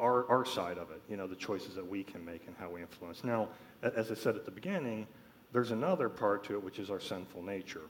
our, 0.00 0.28
our 0.28 0.44
side 0.44 0.78
of 0.78 0.90
it, 0.90 1.00
you 1.08 1.16
know, 1.16 1.26
the 1.26 1.36
choices 1.36 1.74
that 1.74 1.86
we 1.86 2.02
can 2.02 2.24
make 2.24 2.46
and 2.46 2.56
how 2.58 2.68
we 2.68 2.80
influence. 2.80 3.22
Now, 3.24 3.48
as 3.82 4.10
I 4.10 4.14
said 4.14 4.36
at 4.36 4.44
the 4.44 4.50
beginning, 4.50 5.06
there's 5.52 5.70
another 5.70 6.08
part 6.08 6.44
to 6.44 6.54
it, 6.54 6.64
which 6.64 6.78
is 6.78 6.90
our 6.90 7.00
sinful 7.00 7.42
nature. 7.42 7.82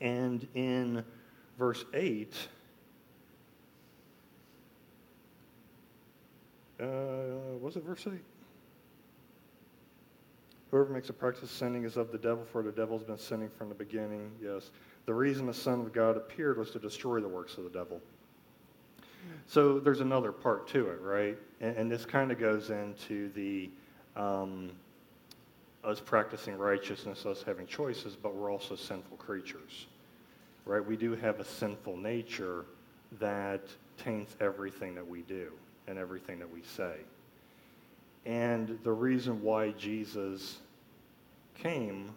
And 0.00 0.46
in 0.54 1.04
verse 1.58 1.84
8, 1.92 2.34
uh, 6.80 6.84
was 7.60 7.76
it 7.76 7.82
verse 7.82 8.06
8? 8.06 8.12
Whoever 10.70 10.90
makes 10.90 11.08
a 11.08 11.12
practice 11.12 11.42
of 11.42 11.50
sinning 11.50 11.84
is 11.84 11.96
of 11.96 12.12
the 12.12 12.18
devil, 12.18 12.44
for 12.44 12.62
the 12.62 12.70
devil's 12.70 13.02
been 13.02 13.18
sinning 13.18 13.50
from 13.58 13.68
the 13.68 13.74
beginning. 13.74 14.30
Yes. 14.40 14.70
The 15.06 15.14
reason 15.14 15.46
the 15.46 15.54
Son 15.54 15.80
of 15.80 15.92
God 15.92 16.16
appeared 16.16 16.56
was 16.56 16.70
to 16.70 16.78
destroy 16.78 17.20
the 17.20 17.28
works 17.28 17.56
of 17.58 17.64
the 17.64 17.70
devil. 17.70 18.00
So 19.46 19.78
there's 19.80 20.00
another 20.00 20.32
part 20.32 20.68
to 20.68 20.90
it, 20.90 21.00
right? 21.00 21.38
And, 21.60 21.76
and 21.76 21.90
this 21.90 22.04
kind 22.04 22.30
of 22.30 22.38
goes 22.38 22.70
into 22.70 23.30
the 23.30 23.70
um, 24.16 24.70
us 25.84 26.00
practicing 26.00 26.56
righteousness, 26.56 27.24
us 27.26 27.42
having 27.42 27.66
choices, 27.66 28.16
but 28.16 28.34
we're 28.34 28.50
also 28.50 28.76
sinful 28.76 29.16
creatures, 29.16 29.86
right? 30.66 30.84
We 30.84 30.96
do 30.96 31.14
have 31.16 31.40
a 31.40 31.44
sinful 31.44 31.96
nature 31.96 32.66
that 33.18 33.62
taints 33.96 34.36
everything 34.40 34.94
that 34.94 35.06
we 35.06 35.22
do 35.22 35.52
and 35.86 35.98
everything 35.98 36.38
that 36.38 36.52
we 36.52 36.62
say. 36.62 36.96
And 38.26 38.78
the 38.84 38.92
reason 38.92 39.42
why 39.42 39.70
Jesus 39.72 40.58
came 41.54 42.10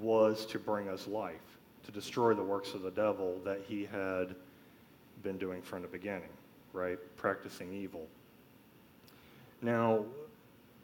was 0.00 0.46
to 0.46 0.58
bring 0.58 0.88
us 0.88 1.06
life, 1.06 1.58
to 1.84 1.92
destroy 1.92 2.34
the 2.34 2.42
works 2.42 2.74
of 2.74 2.82
the 2.82 2.90
devil 2.90 3.40
that 3.44 3.62
he 3.66 3.84
had 3.84 4.36
been 5.22 5.38
doing 5.38 5.62
from 5.62 5.82
the 5.82 5.88
beginning, 5.88 6.30
right? 6.72 6.98
Practicing 7.16 7.72
evil. 7.72 8.06
Now, 9.62 10.04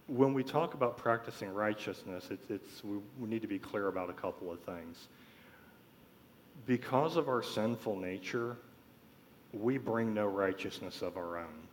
when 0.06 0.34
we 0.34 0.42
talk 0.42 0.74
about 0.74 0.96
practicing 0.96 1.52
righteousness, 1.52 2.28
it's, 2.30 2.50
it's 2.50 2.84
we, 2.84 2.98
we 3.18 3.28
need 3.28 3.42
to 3.42 3.48
be 3.48 3.58
clear 3.58 3.88
about 3.88 4.10
a 4.10 4.14
couple 4.14 4.52
of 4.52 4.60
things. 4.60 5.08
Because 6.66 7.16
of 7.16 7.28
our 7.28 7.42
sinful 7.42 7.96
nature, 7.96 8.56
we 9.52 9.78
bring 9.78 10.12
no 10.12 10.26
righteousness 10.26 11.02
of 11.02 11.16
our 11.16 11.38
own. 11.38 11.68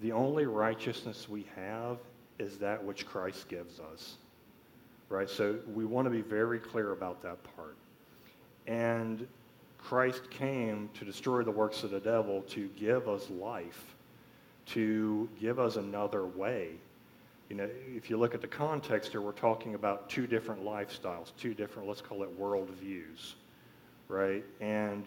The 0.00 0.12
only 0.12 0.46
righteousness 0.46 1.28
we 1.28 1.46
have 1.56 1.98
is 2.38 2.58
that 2.58 2.82
which 2.82 3.06
Christ 3.06 3.48
gives 3.48 3.80
us. 3.80 4.16
Right? 5.08 5.28
So 5.28 5.58
we 5.74 5.84
want 5.84 6.06
to 6.06 6.10
be 6.10 6.22
very 6.22 6.58
clear 6.58 6.92
about 6.92 7.22
that 7.22 7.38
part. 7.56 7.76
And 8.66 9.26
Christ 9.84 10.30
came 10.30 10.88
to 10.94 11.04
destroy 11.04 11.42
the 11.42 11.50
works 11.50 11.82
of 11.82 11.90
the 11.90 12.00
devil, 12.00 12.40
to 12.48 12.68
give 12.68 13.06
us 13.06 13.28
life, 13.28 13.94
to 14.66 15.28
give 15.38 15.58
us 15.58 15.76
another 15.76 16.24
way. 16.24 16.70
You 17.50 17.56
know, 17.56 17.68
if 17.94 18.08
you 18.08 18.16
look 18.16 18.34
at 18.34 18.40
the 18.40 18.46
context 18.46 19.10
here, 19.12 19.20
we're 19.20 19.32
talking 19.32 19.74
about 19.74 20.08
two 20.08 20.26
different 20.26 20.64
lifestyles, 20.64 21.32
two 21.38 21.52
different, 21.52 21.86
let's 21.86 22.00
call 22.00 22.22
it 22.22 22.40
worldviews, 22.40 23.34
right? 24.08 24.42
And 24.58 25.04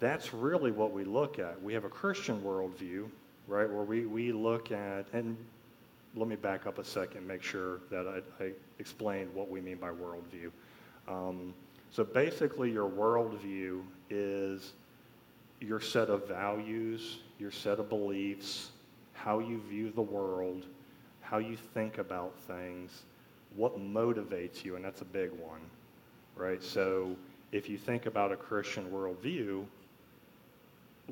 that's 0.00 0.32
really 0.32 0.70
what 0.70 0.92
we 0.92 1.04
look 1.04 1.38
at. 1.38 1.62
We 1.62 1.74
have 1.74 1.84
a 1.84 1.90
Christian 1.90 2.40
worldview, 2.40 3.06
right, 3.46 3.68
where 3.68 3.84
we, 3.84 4.06
we 4.06 4.32
look 4.32 4.72
at, 4.72 5.04
and 5.12 5.36
let 6.16 6.26
me 6.26 6.36
back 6.36 6.66
up 6.66 6.78
a 6.78 6.84
second, 6.84 7.26
make 7.26 7.42
sure 7.42 7.80
that 7.90 8.06
I, 8.40 8.44
I 8.44 8.52
explain 8.78 9.28
what 9.34 9.50
we 9.50 9.60
mean 9.60 9.76
by 9.76 9.90
worldview. 9.90 10.50
Um, 11.06 11.52
so 11.92 12.04
basically, 12.04 12.70
your 12.70 12.88
worldview 12.88 13.82
is 14.08 14.72
your 15.60 15.78
set 15.78 16.08
of 16.08 16.26
values, 16.26 17.18
your 17.38 17.50
set 17.50 17.78
of 17.78 17.90
beliefs, 17.90 18.70
how 19.12 19.40
you 19.40 19.60
view 19.68 19.92
the 19.94 20.00
world, 20.00 20.64
how 21.20 21.36
you 21.36 21.54
think 21.54 21.98
about 21.98 22.34
things, 22.46 23.02
what 23.56 23.78
motivates 23.78 24.64
you, 24.64 24.76
and 24.76 24.84
that's 24.84 25.02
a 25.02 25.04
big 25.04 25.32
one, 25.32 25.60
right? 26.34 26.62
So 26.62 27.14
if 27.52 27.68
you 27.68 27.76
think 27.76 28.06
about 28.06 28.32
a 28.32 28.36
Christian 28.36 28.90
worldview, 28.90 29.66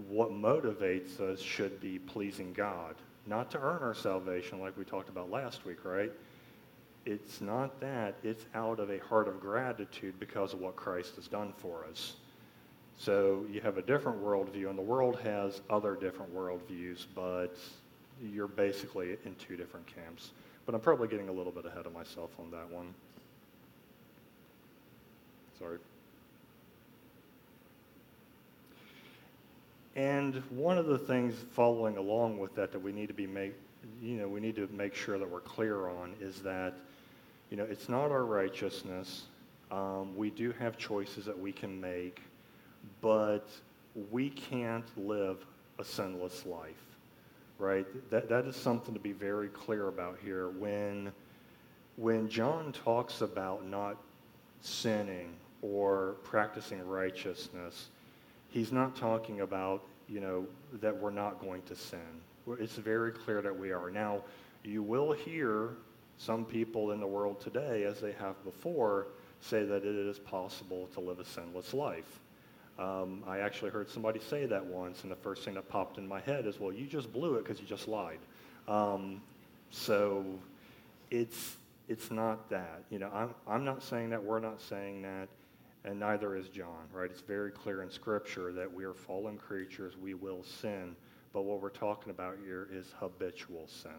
what 0.08 0.32
motivates 0.32 1.20
us 1.20 1.40
should 1.40 1.78
be 1.78 1.98
pleasing 1.98 2.54
God, 2.54 2.94
not 3.26 3.50
to 3.50 3.60
earn 3.60 3.82
our 3.82 3.94
salvation 3.94 4.60
like 4.60 4.78
we 4.78 4.84
talked 4.84 5.10
about 5.10 5.30
last 5.30 5.66
week, 5.66 5.84
right? 5.84 6.12
It's 7.10 7.40
not 7.40 7.80
that. 7.80 8.14
It's 8.22 8.46
out 8.54 8.78
of 8.78 8.88
a 8.88 8.98
heart 8.98 9.26
of 9.26 9.40
gratitude 9.40 10.14
because 10.20 10.52
of 10.52 10.60
what 10.60 10.76
Christ 10.76 11.16
has 11.16 11.26
done 11.26 11.52
for 11.58 11.84
us. 11.90 12.14
So 12.98 13.44
you 13.50 13.60
have 13.62 13.78
a 13.78 13.82
different 13.82 14.22
worldview, 14.22 14.70
and 14.70 14.78
the 14.78 14.82
world 14.82 15.18
has 15.24 15.60
other 15.68 15.96
different 15.96 16.32
worldviews, 16.32 17.06
but 17.16 17.56
you're 18.22 18.46
basically 18.46 19.16
in 19.24 19.34
two 19.34 19.56
different 19.56 19.88
camps. 19.88 20.30
But 20.66 20.76
I'm 20.76 20.80
probably 20.80 21.08
getting 21.08 21.28
a 21.28 21.32
little 21.32 21.50
bit 21.50 21.66
ahead 21.66 21.84
of 21.84 21.92
myself 21.92 22.30
on 22.38 22.48
that 22.52 22.70
one. 22.70 22.94
Sorry. 25.58 25.78
And 29.96 30.36
one 30.50 30.78
of 30.78 30.86
the 30.86 30.98
things 30.98 31.34
following 31.50 31.96
along 31.96 32.38
with 32.38 32.54
that 32.54 32.70
that 32.70 32.78
we 32.78 32.92
need 32.92 33.08
to 33.08 33.14
be 33.14 33.26
make, 33.26 33.54
you 34.00 34.16
know, 34.16 34.28
we 34.28 34.38
need 34.38 34.54
to 34.54 34.68
make 34.72 34.94
sure 34.94 35.18
that 35.18 35.28
we're 35.28 35.40
clear 35.40 35.88
on 35.88 36.14
is 36.20 36.40
that 36.42 36.74
you 37.50 37.56
know, 37.56 37.64
it's 37.64 37.88
not 37.88 38.10
our 38.10 38.24
righteousness. 38.24 39.24
Um, 39.70 40.16
we 40.16 40.30
do 40.30 40.52
have 40.52 40.78
choices 40.78 41.24
that 41.24 41.38
we 41.38 41.52
can 41.52 41.80
make, 41.80 42.22
but 43.00 43.48
we 44.10 44.30
can't 44.30 44.86
live 44.96 45.44
a 45.78 45.84
sinless 45.84 46.46
life, 46.46 46.86
right? 47.58 47.86
That, 48.10 48.28
that 48.28 48.46
is 48.46 48.56
something 48.56 48.94
to 48.94 49.00
be 49.00 49.12
very 49.12 49.48
clear 49.48 49.88
about 49.88 50.18
here. 50.22 50.50
When, 50.50 51.12
when 51.96 52.28
John 52.28 52.72
talks 52.72 53.20
about 53.20 53.66
not 53.66 53.96
sinning 54.60 55.34
or 55.62 56.16
practicing 56.22 56.86
righteousness, 56.86 57.88
he's 58.48 58.70
not 58.72 58.94
talking 58.94 59.40
about, 59.40 59.82
you 60.08 60.20
know, 60.20 60.46
that 60.80 60.96
we're 60.96 61.10
not 61.10 61.40
going 61.40 61.62
to 61.62 61.74
sin. 61.74 61.98
It's 62.58 62.76
very 62.76 63.12
clear 63.12 63.42
that 63.42 63.56
we 63.56 63.72
are. 63.72 63.90
Now, 63.90 64.22
you 64.64 64.82
will 64.82 65.12
hear 65.12 65.70
some 66.20 66.44
people 66.44 66.90
in 66.92 67.00
the 67.00 67.06
world 67.06 67.40
today, 67.40 67.84
as 67.84 67.98
they 67.98 68.12
have 68.12 68.44
before, 68.44 69.06
say 69.40 69.64
that 69.64 69.86
it 69.86 69.96
is 70.06 70.18
possible 70.18 70.86
to 70.92 71.00
live 71.00 71.18
a 71.18 71.24
sinless 71.24 71.72
life. 71.72 72.20
Um, 72.78 73.24
I 73.26 73.38
actually 73.38 73.70
heard 73.70 73.88
somebody 73.88 74.20
say 74.20 74.44
that 74.44 74.62
once, 74.62 75.02
and 75.02 75.10
the 75.10 75.16
first 75.16 75.46
thing 75.46 75.54
that 75.54 75.66
popped 75.70 75.96
in 75.96 76.06
my 76.06 76.20
head 76.20 76.46
is, 76.46 76.60
well, 76.60 76.72
you 76.72 76.86
just 76.86 77.10
blew 77.10 77.36
it 77.36 77.44
because 77.44 77.58
you 77.58 77.66
just 77.66 77.88
lied. 77.88 78.18
Um, 78.68 79.22
so 79.70 80.26
it's, 81.10 81.56
it's 81.88 82.10
not 82.10 82.50
that. 82.50 82.84
You 82.90 82.98
know, 82.98 83.10
I'm, 83.14 83.34
I'm 83.48 83.64
not 83.64 83.82
saying 83.82 84.10
that, 84.10 84.22
we're 84.22 84.40
not 84.40 84.60
saying 84.60 85.00
that, 85.00 85.28
and 85.86 85.98
neither 85.98 86.36
is 86.36 86.50
John, 86.50 86.86
right? 86.92 87.10
It's 87.10 87.22
very 87.22 87.50
clear 87.50 87.82
in 87.82 87.90
Scripture 87.90 88.52
that 88.52 88.70
we 88.70 88.84
are 88.84 88.92
fallen 88.92 89.38
creatures, 89.38 89.96
we 89.96 90.12
will 90.12 90.44
sin, 90.44 90.96
but 91.32 91.42
what 91.42 91.62
we're 91.62 91.70
talking 91.70 92.10
about 92.10 92.36
here 92.44 92.68
is 92.70 92.92
habitual 92.98 93.66
sin. 93.68 93.90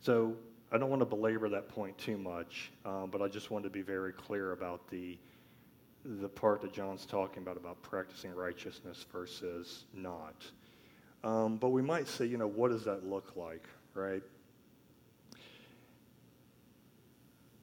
So 0.00 0.36
I 0.72 0.78
don't 0.78 0.90
want 0.90 1.00
to 1.00 1.06
belabor 1.06 1.48
that 1.50 1.68
point 1.68 1.96
too 1.96 2.18
much, 2.18 2.72
um, 2.84 3.08
but 3.10 3.22
I 3.22 3.28
just 3.28 3.50
wanted 3.50 3.64
to 3.64 3.70
be 3.70 3.82
very 3.82 4.12
clear 4.12 4.52
about 4.52 4.88
the 4.90 5.16
the 6.20 6.28
part 6.28 6.60
that 6.62 6.72
John's 6.72 7.04
talking 7.04 7.42
about 7.42 7.56
about 7.56 7.82
practicing 7.82 8.32
righteousness 8.32 9.04
versus 9.12 9.84
not. 9.92 10.44
Um, 11.24 11.56
but 11.56 11.70
we 11.70 11.82
might 11.82 12.06
say, 12.06 12.26
you 12.26 12.36
know, 12.36 12.46
what 12.46 12.70
does 12.70 12.84
that 12.84 13.04
look 13.04 13.32
like, 13.36 13.64
right? 13.94 14.22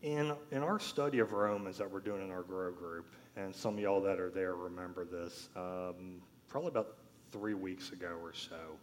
In 0.02 0.34
in 0.52 0.64
our 0.64 0.80
study 0.80 1.20
of 1.20 1.34
Romans 1.34 1.78
that 1.78 1.90
we're 1.90 2.00
doing 2.00 2.22
in 2.22 2.32
our 2.32 2.44
Grow 2.44 2.72
group, 2.72 3.06
and 3.36 3.54
some 3.54 3.76
of 3.76 3.80
y'all 3.80 4.02
that 4.02 4.20
are 4.20 4.30
there 4.30 4.56
remember 4.56 5.06
this, 5.06 5.50
um, 5.56 6.22
probably 6.48 6.70
about 6.70 6.96
three 7.32 7.54
weeks 7.54 7.92
ago 7.92 8.18
or 8.22 8.34
so 8.34 8.78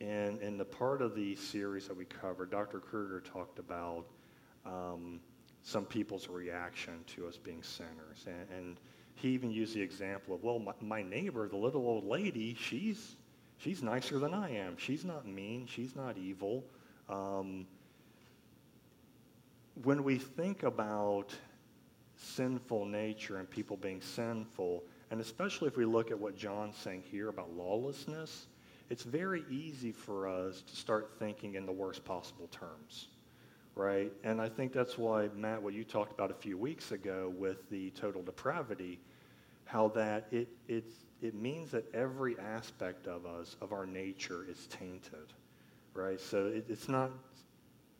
and 0.00 0.40
in 0.42 0.58
the 0.58 0.64
part 0.64 1.00
of 1.00 1.14
the 1.14 1.34
series 1.36 1.88
that 1.88 1.96
we 1.96 2.04
covered, 2.04 2.50
Dr. 2.50 2.80
Kruger 2.80 3.20
talked 3.20 3.58
about 3.58 4.04
um, 4.64 5.20
some 5.62 5.84
people's 5.84 6.28
reaction 6.28 7.04
to 7.14 7.26
us 7.26 7.36
being 7.36 7.62
sinners. 7.62 8.26
And, 8.26 8.46
and, 8.56 8.76
he 9.16 9.30
even 9.30 9.50
used 9.50 9.74
the 9.74 9.80
example 9.80 10.34
of, 10.34 10.42
well, 10.44 10.58
my, 10.58 10.72
my, 10.82 11.02
neighbor, 11.02 11.48
the 11.48 11.56
little 11.56 11.86
old 11.86 12.04
lady, 12.04 12.54
she's, 12.54 13.16
she's 13.56 13.82
nicer 13.82 14.18
than 14.18 14.34
I 14.34 14.50
am. 14.50 14.76
She's 14.76 15.06
not 15.06 15.26
mean. 15.26 15.66
She's 15.66 15.96
not 15.96 16.18
evil. 16.18 16.62
Um, 17.08 17.66
when 19.82 20.04
we 20.04 20.18
think 20.18 20.64
about 20.64 21.34
sinful 22.16 22.84
nature 22.84 23.38
and 23.38 23.48
people 23.48 23.78
being 23.78 24.02
sinful, 24.02 24.84
and 25.10 25.18
especially 25.20 25.68
if 25.68 25.78
we 25.78 25.86
look 25.86 26.10
at 26.10 26.18
what 26.18 26.36
John's 26.36 26.76
saying 26.76 27.04
here 27.10 27.30
about 27.30 27.56
lawlessness, 27.56 28.48
it's 28.90 29.02
very 29.02 29.44
easy 29.50 29.92
for 29.92 30.28
us 30.28 30.62
to 30.62 30.76
start 30.76 31.10
thinking 31.18 31.54
in 31.54 31.66
the 31.66 31.72
worst 31.72 32.04
possible 32.04 32.48
terms, 32.48 33.08
right? 33.74 34.12
And 34.22 34.40
I 34.40 34.48
think 34.48 34.72
that's 34.72 34.96
why, 34.96 35.28
Matt, 35.34 35.62
what 35.62 35.74
you 35.74 35.84
talked 35.84 36.12
about 36.12 36.30
a 36.30 36.34
few 36.34 36.56
weeks 36.56 36.92
ago 36.92 37.32
with 37.36 37.68
the 37.70 37.90
total 37.90 38.22
depravity, 38.22 39.00
how 39.64 39.88
that 39.88 40.28
it, 40.30 40.48
it's, 40.68 40.92
it 41.20 41.34
means 41.34 41.70
that 41.72 41.92
every 41.94 42.38
aspect 42.38 43.06
of 43.06 43.26
us, 43.26 43.56
of 43.60 43.72
our 43.72 43.86
nature, 43.86 44.46
is 44.48 44.66
tainted, 44.68 45.32
right? 45.94 46.20
So 46.20 46.46
it, 46.46 46.66
it's 46.68 46.88
not 46.88 47.10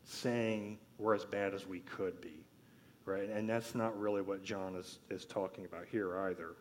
saying 0.05 0.77
we're 0.97 1.15
as 1.15 1.25
bad 1.25 1.53
as 1.53 1.67
we 1.67 1.81
could 1.81 2.21
be, 2.21 2.45
right? 3.05 3.29
And 3.29 3.49
that's 3.49 3.75
not 3.75 3.99
really 3.99 4.21
what 4.21 4.41
John 4.43 4.75
is, 4.75 4.99
is 5.09 5.25
talking 5.25 5.65
about 5.65 5.85
here 5.91 6.17
either. 6.29 6.55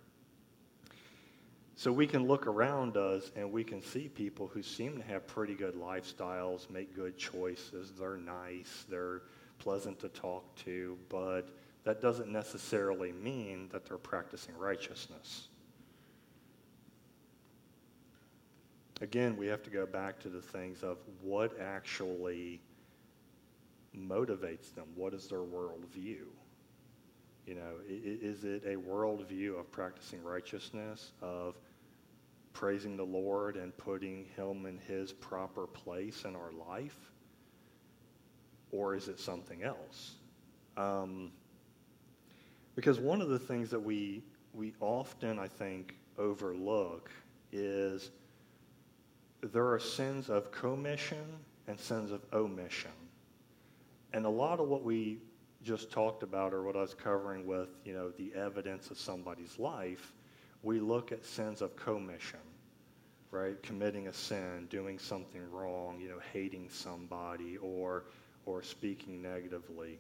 So 1.78 1.92
we 1.92 2.06
can 2.06 2.26
look 2.26 2.47
around 2.47 2.97
us 2.97 3.30
and 3.37 3.52
we 3.52 3.62
can 3.62 3.83
see 3.83 4.09
people 4.09 4.49
who 4.49 4.62
seem 4.62 4.97
to 4.97 5.02
have 5.04 5.26
pretty 5.26 5.54
good 5.54 5.75
lifestyles, 5.75 6.71
make 6.71 6.97
good 6.97 7.18
choices, 7.18 7.92
they're 7.99 8.16
nice, 8.16 8.87
they're 8.88 9.23
pleasant 9.59 10.00
to 10.00 10.09
talk 10.09 10.42
to, 10.64 10.97
but 11.11 11.50
that 11.85 12.00
doesn't 12.00 12.33
necessarily 12.33 13.12
mean 13.12 13.68
that 13.73 13.85
they're 13.85 13.99
practicing 13.99 14.56
righteousness. 14.56 15.49
Again, 19.02 19.37
we 19.37 19.47
have 19.47 19.62
to 19.64 19.71
go 19.71 19.85
back 19.85 20.18
to 20.21 20.30
the 20.30 20.40
things 20.40 20.83
of 20.83 20.97
what 21.21 21.61
actually 21.61 22.62
motivates 23.95 24.75
them. 24.75 24.87
What 24.95 25.12
is 25.12 25.26
their 25.26 25.40
worldview? 25.40 26.25
You 27.46 27.54
know, 27.54 27.74
is 27.88 28.42
it 28.42 28.64
a 28.64 28.76
worldview 28.76 29.58
of 29.58 29.70
practicing 29.70 30.22
righteousness, 30.24 31.12
of 31.22 31.54
praising 32.52 32.96
the 32.96 33.04
Lord 33.04 33.56
and 33.56 33.76
putting 33.76 34.24
Him 34.36 34.66
in 34.66 34.78
His 34.78 35.12
proper 35.12 35.68
place 35.68 36.24
in 36.24 36.34
our 36.34 36.50
life? 36.68 36.98
Or 38.72 38.96
is 38.96 39.06
it 39.06 39.20
something 39.20 39.62
else? 39.62 40.14
Um, 40.76 41.30
because 42.74 42.98
one 42.98 43.22
of 43.22 43.28
the 43.28 43.38
things 43.38 43.70
that 43.70 43.80
we, 43.80 44.24
we 44.52 44.74
often, 44.80 45.38
I 45.38 45.46
think, 45.46 45.94
overlook 46.18 47.10
is 47.52 48.10
there 49.40 49.70
are 49.72 49.78
sins 49.78 50.28
of 50.28 50.50
commission 50.50 51.24
and 51.68 51.78
sins 51.78 52.10
of 52.10 52.22
omission. 52.32 52.90
And 54.12 54.26
a 54.26 54.30
lot 54.30 54.58
of 54.58 54.68
what 54.68 54.82
we 54.82 55.18
just 55.66 55.90
talked 55.90 56.23
about 56.23 56.54
or 56.54 56.62
what 56.62 56.76
I 56.76 56.80
was 56.80 56.94
covering 56.94 57.44
with, 57.44 57.68
you 57.85 57.92
know, 57.92 58.11
the 58.11 58.32
evidence 58.35 58.90
of 58.90 58.99
somebody's 58.99 59.58
life, 59.58 60.12
we 60.62 60.78
look 60.78 61.11
at 61.11 61.25
sins 61.25 61.61
of 61.61 61.75
commission, 61.75 62.38
right? 63.32 63.61
Committing 63.62 64.06
a 64.06 64.12
sin, 64.12 64.68
doing 64.70 64.99
something 64.99 65.42
wrong, 65.50 66.00
you 66.00 66.08
know, 66.08 66.20
hating 66.32 66.68
somebody 66.70 67.56
or 67.58 68.04
or 68.46 68.62
speaking 68.62 69.20
negatively. 69.20 69.99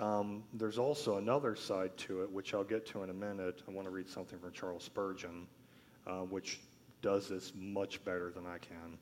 Um, 0.00 0.42
there's 0.54 0.78
also 0.78 1.18
another 1.18 1.54
side 1.54 1.96
to 1.98 2.22
it, 2.22 2.30
which 2.32 2.52
I'll 2.52 2.64
get 2.64 2.84
to 2.86 3.04
in 3.04 3.10
a 3.10 3.14
minute. 3.14 3.62
I 3.68 3.70
want 3.70 3.86
to 3.86 3.92
read 3.92 4.08
something 4.08 4.40
from 4.40 4.50
Charles 4.50 4.82
Spurgeon, 4.82 5.46
uh, 6.08 6.22
which 6.22 6.58
does 7.00 7.28
this 7.28 7.52
much 7.54 8.04
better 8.04 8.32
than 8.32 8.44
I 8.44 8.58
can. 8.58 8.98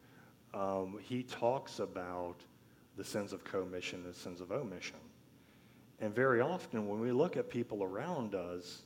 Um, 0.53 0.99
he 1.01 1.23
talks 1.23 1.79
about 1.79 2.37
the 2.97 3.05
sins 3.05 3.33
of 3.33 3.43
commission 3.43 4.01
and 4.05 4.13
the 4.13 4.19
sins 4.19 4.43
of 4.43 4.53
omission. 4.53 4.99
And 6.01 6.15
very 6.15 6.41
often, 6.41 6.89
when 6.89 7.01
we 7.01 7.11
look 7.11 7.37
at 7.37 7.51
people 7.51 7.83
around 7.83 8.35
us, 8.35 8.83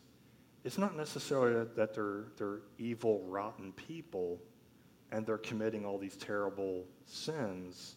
it's 0.65 0.79
not 0.79 0.97
necessarily 0.97 1.67
that 1.77 1.95
they're, 1.95 2.25
they're 2.37 2.61
evil, 2.79 3.25
rotten 3.27 3.73
people 3.73 4.39
and 5.11 5.27
they're 5.27 5.39
committing 5.39 5.85
all 5.85 5.99
these 5.99 6.17
terrible 6.17 6.85
sins. 7.05 7.97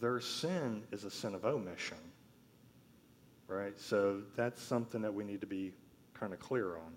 Their 0.00 0.20
sin 0.20 0.82
is 0.92 1.04
a 1.04 1.10
sin 1.10 1.34
of 1.34 1.44
omission, 1.46 1.96
right? 3.48 3.78
So 3.80 4.20
that's 4.36 4.60
something 4.62 5.00
that 5.00 5.14
we 5.14 5.24
need 5.24 5.40
to 5.40 5.46
be 5.46 5.72
kind 6.12 6.34
of 6.34 6.40
clear 6.40 6.76
on. 6.76 6.92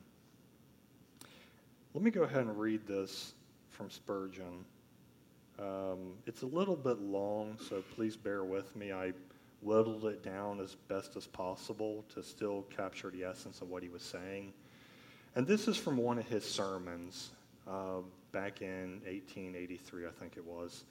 Let 1.94 2.04
me 2.04 2.12
go 2.12 2.24
ahead 2.24 2.42
and 2.42 2.60
read 2.60 2.86
this 2.86 3.34
from 3.70 3.90
Spurgeon. 3.90 4.66
Um, 5.60 6.16
it's 6.26 6.42
a 6.42 6.48
little 6.48 6.76
bit 6.76 7.00
long, 7.00 7.58
so 7.70 7.84
please 7.96 8.18
bear 8.18 8.44
with 8.44 8.76
me. 8.76 8.92
I 8.92 9.14
whittled 9.64 10.06
it 10.06 10.24
down 10.24 10.60
as 10.60 10.76
best 10.88 11.16
as 11.16 11.28
possible 11.28 12.04
to 12.14 12.24
still 12.24 12.64
capture 12.76 13.10
the 13.10 13.24
essence 13.24 13.62
of 13.62 13.70
what 13.70 13.84
he 13.84 13.90
was 13.90 14.02
saying. 14.02 14.54
And 15.36 15.48
this 15.48 15.68
is 15.68 15.78
from 15.78 15.98
one 15.98 16.20
of 16.20 16.28
his 16.28 16.44
sermons 16.44 17.32
uh, 17.68 18.02
back 18.32 18.62
in 18.62 19.02
1883, 19.06 20.06
I 20.06 20.10
think 20.12 20.38
it 20.38 20.46
was. 20.46 20.84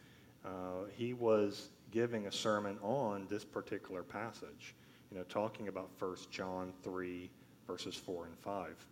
Uh, 0.44 0.86
he 0.96 1.12
was 1.12 1.68
giving 1.90 2.26
a 2.26 2.32
sermon 2.32 2.78
on 2.82 3.26
this 3.28 3.44
particular 3.44 4.02
passage, 4.02 4.74
you 5.10 5.18
know, 5.18 5.24
talking 5.24 5.68
about 5.68 5.90
1 5.98 6.16
John 6.30 6.72
3, 6.82 7.30
verses 7.66 7.94
4 7.94 8.26
and 8.26 8.38
5. 8.38 8.86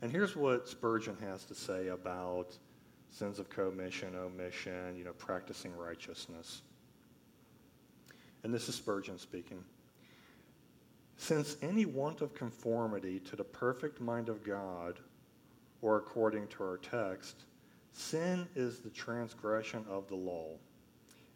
And 0.00 0.10
here's 0.10 0.34
what 0.34 0.68
Spurgeon 0.68 1.16
has 1.20 1.44
to 1.44 1.54
say 1.54 1.88
about 1.88 2.56
sins 3.10 3.38
of 3.38 3.48
commission, 3.48 4.14
omission, 4.16 4.96
you 4.96 5.04
know, 5.04 5.12
practicing 5.12 5.76
righteousness. 5.76 6.62
And 8.48 8.54
this 8.54 8.66
is 8.66 8.76
Spurgeon 8.76 9.18
speaking. 9.18 9.62
Since 11.18 11.58
any 11.60 11.84
want 11.84 12.22
of 12.22 12.32
conformity 12.32 13.20
to 13.28 13.36
the 13.36 13.44
perfect 13.44 14.00
mind 14.00 14.30
of 14.30 14.42
God, 14.42 14.98
or 15.82 15.98
according 15.98 16.46
to 16.46 16.62
our 16.62 16.78
text, 16.78 17.44
sin 17.92 18.48
is 18.56 18.78
the 18.78 18.88
transgression 18.88 19.84
of 19.86 20.08
the 20.08 20.14
law, 20.14 20.52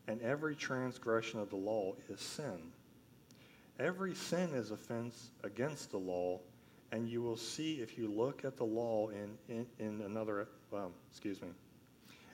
and 0.08 0.22
every 0.22 0.56
transgression 0.56 1.38
of 1.38 1.50
the 1.50 1.56
law 1.56 1.92
is 2.08 2.18
sin. 2.18 2.72
Every 3.78 4.14
sin 4.14 4.54
is 4.54 4.70
offense 4.70 5.32
against 5.44 5.90
the 5.90 5.98
law, 5.98 6.40
and 6.92 7.06
you 7.06 7.20
will 7.20 7.36
see 7.36 7.82
if 7.82 7.98
you 7.98 8.10
look 8.10 8.42
at 8.42 8.56
the 8.56 8.64
law 8.64 9.10
in, 9.10 9.36
in, 9.54 9.66
in 9.78 10.00
another, 10.06 10.48
um, 10.72 10.94
excuse 11.10 11.42
me, 11.42 11.48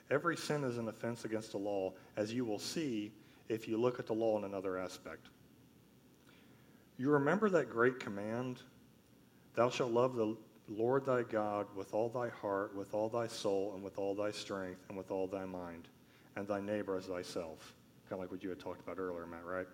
every 0.09 0.37
sin 0.37 0.63
is 0.63 0.77
an 0.77 0.87
offense 0.87 1.25
against 1.25 1.51
the 1.51 1.57
law, 1.57 1.91
as 2.15 2.33
you 2.33 2.45
will 2.45 2.59
see 2.59 3.11
if 3.49 3.67
you 3.67 3.77
look 3.77 3.99
at 3.99 4.07
the 4.07 4.13
law 4.13 4.37
in 4.37 4.45
another 4.45 4.77
aspect. 4.77 5.27
You 6.97 7.11
remember 7.11 7.49
that 7.49 7.69
great 7.69 7.99
command 7.99 8.61
Thou 9.55 9.69
shalt 9.69 9.91
love 9.91 10.15
the 10.15 10.37
Lord 10.69 11.05
thy 11.05 11.23
God 11.23 11.67
with 11.75 11.93
all 11.93 12.07
thy 12.07 12.29
heart, 12.29 12.73
with 12.75 12.93
all 12.93 13.09
thy 13.09 13.27
soul, 13.27 13.73
and 13.73 13.83
with 13.83 13.97
all 13.97 14.15
thy 14.15 14.31
strength, 14.31 14.79
and 14.87 14.97
with 14.97 15.11
all 15.11 15.27
thy 15.27 15.43
mind, 15.43 15.89
and 16.37 16.47
thy 16.47 16.61
neighbor 16.61 16.95
as 16.95 17.07
thyself. 17.07 17.73
Kind 18.07 18.13
of 18.13 18.19
like 18.19 18.31
what 18.31 18.41
you 18.41 18.49
had 18.49 18.59
talked 18.59 18.81
about 18.81 18.99
earlier, 18.99 19.25
Matt, 19.25 19.43
right? 19.43 19.67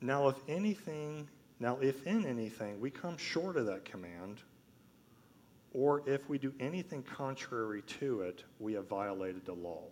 Now, 0.00 0.28
if 0.28 0.36
anything 0.48 1.28
now, 1.60 1.78
if 1.80 2.06
in 2.08 2.26
anything 2.26 2.80
we 2.80 2.90
come 2.90 3.16
short 3.16 3.56
of 3.56 3.66
that 3.66 3.84
command, 3.84 4.38
or 5.72 6.02
if 6.06 6.28
we 6.28 6.36
do 6.36 6.52
anything 6.58 7.04
contrary 7.04 7.82
to 8.00 8.22
it, 8.22 8.42
we 8.58 8.72
have 8.72 8.88
violated 8.88 9.44
the 9.44 9.52
law. 9.52 9.84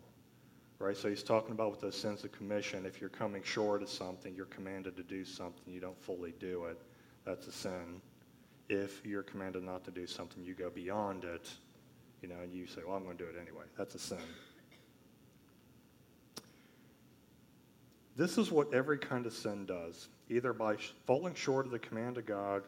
Right? 0.80 0.96
So 0.96 1.10
he's 1.10 1.22
talking 1.22 1.52
about 1.52 1.70
with 1.70 1.80
the 1.80 1.92
sins 1.92 2.24
of 2.24 2.32
commission. 2.32 2.86
If 2.86 3.02
you're 3.02 3.10
coming 3.10 3.42
short 3.42 3.82
of 3.82 3.90
something, 3.90 4.34
you're 4.34 4.46
commanded 4.46 4.96
to 4.96 5.02
do 5.02 5.26
something, 5.26 5.72
you 5.72 5.78
don't 5.78 6.00
fully 6.02 6.32
do 6.40 6.64
it, 6.64 6.80
that's 7.24 7.46
a 7.46 7.52
sin. 7.52 8.00
If 8.70 9.04
you're 9.04 9.22
commanded 9.22 9.62
not 9.62 9.84
to 9.84 9.90
do 9.90 10.06
something, 10.06 10.42
you 10.42 10.54
go 10.54 10.70
beyond 10.70 11.24
it, 11.24 11.50
you 12.22 12.28
know, 12.28 12.36
and 12.42 12.52
you 12.54 12.66
say, 12.66 12.80
well, 12.86 12.96
I'm 12.96 13.04
going 13.04 13.18
to 13.18 13.24
do 13.24 13.28
it 13.28 13.36
anyway. 13.38 13.64
That's 13.76 13.94
a 13.94 13.98
sin. 13.98 14.18
This 18.16 18.38
is 18.38 18.50
what 18.50 18.72
every 18.72 18.98
kind 18.98 19.26
of 19.26 19.34
sin 19.34 19.66
does. 19.66 20.08
Either 20.30 20.52
by 20.52 20.76
falling 21.06 21.34
short 21.34 21.66
of 21.66 21.72
the 21.72 21.78
command 21.78 22.16
of 22.16 22.24
God 22.24 22.62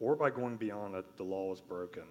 or 0.00 0.16
by 0.16 0.30
going 0.30 0.56
beyond 0.56 0.94
it, 0.94 1.04
the 1.16 1.22
law 1.22 1.52
is 1.52 1.60
broken. 1.60 2.04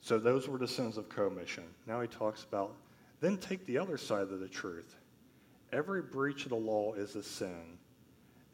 So 0.00 0.18
those 0.18 0.48
were 0.48 0.58
the 0.58 0.68
sins 0.68 0.96
of 0.96 1.08
commission. 1.08 1.64
Now 1.86 2.00
he 2.00 2.08
talks 2.08 2.42
about, 2.44 2.74
then 3.20 3.36
take 3.38 3.66
the 3.66 3.78
other 3.78 3.96
side 3.96 4.30
of 4.30 4.40
the 4.40 4.48
truth. 4.48 4.96
Every 5.72 6.02
breach 6.02 6.44
of 6.44 6.50
the 6.50 6.56
law 6.56 6.94
is 6.94 7.16
a 7.16 7.22
sin. 7.22 7.78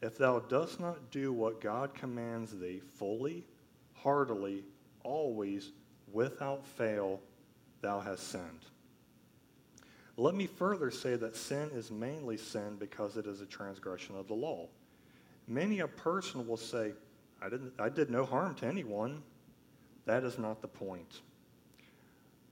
If 0.01 0.17
thou 0.17 0.39
dost 0.39 0.79
not 0.79 1.11
do 1.11 1.31
what 1.31 1.61
God 1.61 1.93
commands 1.93 2.57
thee 2.57 2.81
fully, 2.97 3.45
heartily, 3.93 4.63
always, 5.03 5.71
without 6.11 6.65
fail, 6.65 7.21
thou 7.81 7.99
hast 7.99 8.27
sinned. 8.29 8.65
Let 10.17 10.35
me 10.35 10.45
further 10.45 10.91
say 10.91 11.15
that 11.15 11.35
sin 11.35 11.71
is 11.73 11.89
mainly 11.89 12.37
sin 12.37 12.75
because 12.77 13.17
it 13.17 13.25
is 13.25 13.41
a 13.41 13.45
transgression 13.45 14.15
of 14.15 14.27
the 14.27 14.33
law. 14.33 14.67
Many 15.47 15.79
a 15.79 15.87
person 15.87 16.47
will 16.47 16.57
say, 16.57 16.93
I, 17.41 17.49
didn't, 17.49 17.73
I 17.79 17.89
did 17.89 18.09
no 18.09 18.25
harm 18.25 18.55
to 18.55 18.65
anyone. 18.65 19.23
That 20.05 20.23
is 20.23 20.37
not 20.37 20.61
the 20.61 20.67
point. 20.67 21.21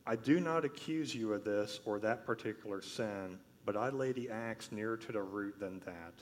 I 0.06 0.16
do 0.16 0.40
not 0.40 0.66
accuse 0.66 1.14
you 1.14 1.34
of 1.34 1.44
this 1.44 1.80
or 1.86 2.00
that 2.00 2.26
particular 2.26 2.82
sin, 2.82 3.40
but 3.66 3.78
I 3.78 3.90
lay 3.90 4.12
the 4.12 4.30
axe 4.30 4.72
nearer 4.72 4.98
to 4.98 5.12
the 5.12 5.22
root 5.22 5.60
than 5.60 5.80
that. 5.82 6.14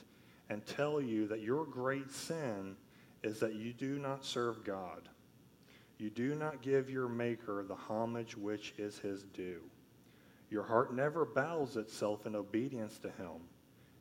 and 0.50 0.66
tell 0.66 1.00
you 1.00 1.28
that 1.28 1.40
your 1.40 1.64
great 1.64 2.10
sin 2.10 2.76
is 3.22 3.38
that 3.38 3.54
you 3.54 3.72
do 3.72 3.98
not 3.98 4.24
serve 4.24 4.64
God. 4.64 5.08
You 5.98 6.10
do 6.10 6.34
not 6.34 6.60
give 6.60 6.90
your 6.90 7.08
Maker 7.08 7.64
the 7.66 7.74
homage 7.74 8.36
which 8.36 8.74
is 8.76 8.98
his 8.98 9.22
due. 9.22 9.60
Your 10.50 10.64
heart 10.64 10.92
never 10.92 11.24
bows 11.24 11.76
itself 11.76 12.26
in 12.26 12.34
obedience 12.34 12.98
to 12.98 13.10
him. 13.10 13.42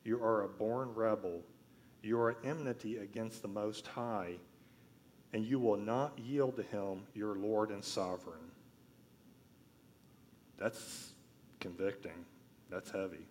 You 0.04 0.22
are 0.24 0.44
a 0.44 0.50
born 0.50 0.94
rebel. 0.96 1.42
You 2.02 2.20
are 2.20 2.38
enmity 2.44 2.98
against 2.98 3.42
the 3.44 3.48
Most 3.48 3.86
High, 3.86 4.38
and 5.34 5.46
you 5.46 5.60
will 5.60 5.78
not 5.78 6.18
yield 6.18 6.56
to 6.56 6.63
him, 6.63 7.04
your 7.13 7.36
Lord 7.36 7.70
and 7.70 7.84
sovereign. 7.84 8.49
That's 10.60 11.13
convicting. 11.60 12.26
That's 12.69 12.91
heavy. 12.91 13.26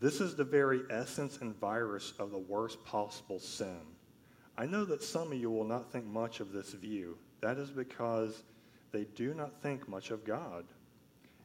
This 0.00 0.20
is 0.20 0.36
the 0.36 0.44
very 0.44 0.82
essence 0.90 1.38
and 1.40 1.58
virus 1.58 2.12
of 2.20 2.30
the 2.30 2.38
worst 2.38 2.84
possible 2.84 3.40
sin. 3.40 3.80
I 4.56 4.66
know 4.66 4.84
that 4.84 5.02
some 5.02 5.32
of 5.32 5.38
you 5.38 5.50
will 5.50 5.64
not 5.64 5.90
think 5.90 6.04
much 6.04 6.40
of 6.40 6.52
this 6.52 6.72
view. 6.72 7.18
That 7.40 7.58
is 7.58 7.70
because 7.70 8.42
they 8.92 9.04
do 9.14 9.34
not 9.34 9.60
think 9.62 9.88
much 9.88 10.10
of 10.10 10.24
God. 10.24 10.64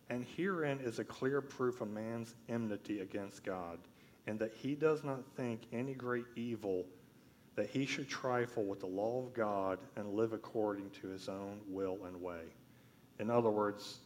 And 0.10 0.25
herein 0.38 0.79
is 0.79 0.99
a 0.99 1.03
clear 1.03 1.41
proof 1.41 1.82
of 1.82 1.89
man's 1.89 2.36
enmity 2.49 2.99
against 2.99 3.43
God, 3.43 3.79
and 4.27 4.38
that 4.39 4.53
he 4.53 4.75
does 4.75 5.03
not 5.03 5.25
think 5.36 5.62
any 5.71 5.93
great 5.93 6.25
evil 6.36 6.86
that 7.56 7.69
he 7.69 7.86
should 7.86 8.10
trifle 8.10 8.63
with 8.63 8.79
the 8.79 8.88
law 8.88 9.23
of 9.23 9.34
God 9.34 9.79
and 9.95 10.13
live 10.13 10.34
according 10.34 10.89
to 11.01 11.08
his 11.08 11.29
own 11.29 11.62
will 11.67 11.99
and 12.06 12.19
way. 12.21 12.41
In 13.19 13.29
other 13.29 13.51
words, 13.51 13.99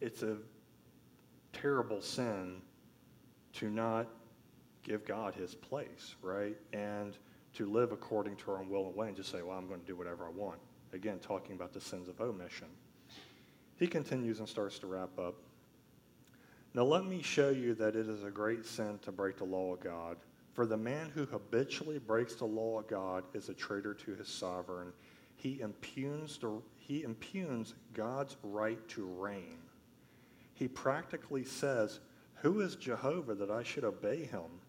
it's 0.00 0.22
a 0.22 0.36
terrible 1.52 2.00
sin 2.00 2.62
to 3.54 3.68
not 3.68 4.06
give 4.82 5.04
God 5.04 5.34
his 5.34 5.54
place, 5.54 6.14
right? 6.22 6.56
And 6.72 7.16
to 7.54 7.70
live 7.70 7.92
according 7.92 8.36
to 8.36 8.52
our 8.52 8.58
own 8.58 8.68
will 8.68 8.86
and 8.86 8.94
way 8.94 9.08
and 9.08 9.16
just 9.16 9.30
say, 9.30 9.42
well, 9.42 9.56
I'm 9.56 9.66
going 9.66 9.80
to 9.80 9.86
do 9.86 9.96
whatever 9.96 10.26
I 10.26 10.30
want. 10.30 10.58
Again, 10.92 11.18
talking 11.18 11.54
about 11.54 11.72
the 11.72 11.80
sins 11.80 12.08
of 12.08 12.20
omission. 12.20 12.68
He 13.76 13.86
continues 13.86 14.38
and 14.38 14.48
starts 14.48 14.78
to 14.80 14.86
wrap 14.86 15.18
up. 15.18 15.34
Now, 16.74 16.84
let 16.84 17.04
me 17.04 17.22
show 17.22 17.50
you 17.50 17.74
that 17.74 17.96
it 17.96 18.08
is 18.08 18.22
a 18.22 18.30
great 18.30 18.64
sin 18.64 18.98
to 19.02 19.10
break 19.10 19.38
the 19.38 19.44
law 19.44 19.74
of 19.74 19.80
God. 19.80 20.16
For 20.52 20.66
the 20.66 20.76
man 20.76 21.10
who 21.14 21.26
habitually 21.26 21.98
breaks 21.98 22.34
the 22.34 22.44
law 22.44 22.78
of 22.78 22.86
God 22.86 23.24
is 23.34 23.48
a 23.48 23.54
traitor 23.54 23.94
to 23.94 24.14
his 24.14 24.28
sovereign. 24.28 24.92
He 25.36 25.60
impugns, 25.60 26.38
the, 26.38 26.60
he 26.76 27.02
impugns 27.02 27.74
God's 27.94 28.36
right 28.42 28.86
to 28.88 29.04
reign. 29.04 29.58
He 30.60 30.68
practically 30.68 31.42
says, 31.42 32.00
Who 32.42 32.60
is 32.60 32.76
Jehovah 32.76 33.34
that 33.34 33.50
I 33.50 33.62
should 33.62 33.82
obey 33.82 34.26
him? 34.26 34.60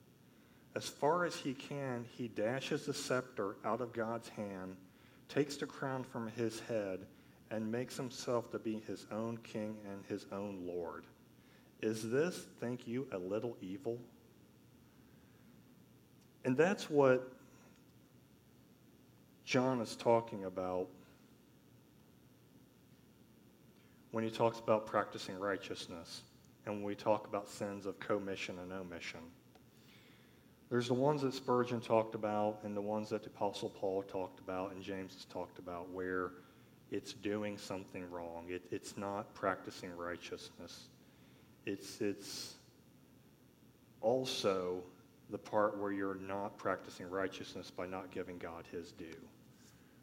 As 0.74 0.88
far 0.88 1.26
as 1.26 1.36
he 1.36 1.54
can, 1.54 2.06
he 2.10 2.30
dashes 2.30 2.86
the 2.86 2.94
scepter 2.94 3.58
out 3.66 3.82
of 3.82 3.92
God's 3.92 4.30
hand, 4.30 4.78
takes 5.28 5.58
the 5.58 5.66
crown 5.66 6.06
from 6.06 6.30
his 6.30 6.62
head, 6.62 7.06
and 7.50 7.70
makes 7.70 7.98
himself 7.98 8.50
to 8.52 8.60
be 8.60 8.82
his 8.88 9.06
own 9.12 9.38
king 9.44 9.76
and 9.86 10.06
his 10.08 10.28
own 10.32 10.66
Lord. 10.66 11.04
Is 11.82 12.10
this, 12.10 12.46
think 12.62 12.88
you, 12.88 13.06
a 13.12 13.18
little 13.18 13.58
evil? 13.60 13.98
And 16.46 16.56
that's 16.56 16.90
what 16.90 17.34
John 19.44 19.82
is 19.82 19.98
talking 19.98 20.46
about 20.46 20.88
when 24.12 24.24
he 24.24 24.30
talks 24.30 24.60
about 24.60 24.86
practicing 24.86 25.38
righteousness 25.40 26.22
and 26.66 26.76
when 26.76 26.84
we 26.84 26.96
talk 26.96 27.28
about 27.28 27.50
sins 27.50 27.86
of 27.86 28.00
commission 28.00 28.60
and 28.60 28.72
omission. 28.72 29.20
There's 30.70 30.88
the 30.88 30.94
ones 30.94 31.22
that 31.22 31.34
Spurgeon 31.34 31.82
talked 31.82 32.16
about 32.16 32.60
and 32.64 32.76
the 32.76 32.82
ones 32.82 33.10
that 33.10 33.24
the 33.24 33.30
Apostle 33.30 33.70
Paul 33.70 34.04
talked 34.04 34.40
about 34.40 34.72
and 34.72 34.82
James 34.82 35.14
has 35.14 35.26
talked 35.26 35.60
about 35.60 35.90
where 35.90 36.32
it's 36.92 37.14
doing 37.14 37.58
something 37.58 38.10
wrong. 38.10 38.46
It, 38.50 38.64
it's 38.72 38.98
not 38.98 39.34
practicing 39.34 39.96
righteousness. 39.96 40.88
It's, 41.66 42.02
it's 42.02 42.56
also 44.02 44.84
the 45.30 45.38
part 45.38 45.78
where 45.78 45.92
you're 45.92 46.16
not 46.16 46.58
practicing 46.58 47.10
righteousness 47.10 47.72
by 47.72 47.86
not 47.86 48.12
giving 48.12 48.38
God 48.38 48.66
his 48.72 48.92
due, 48.92 49.16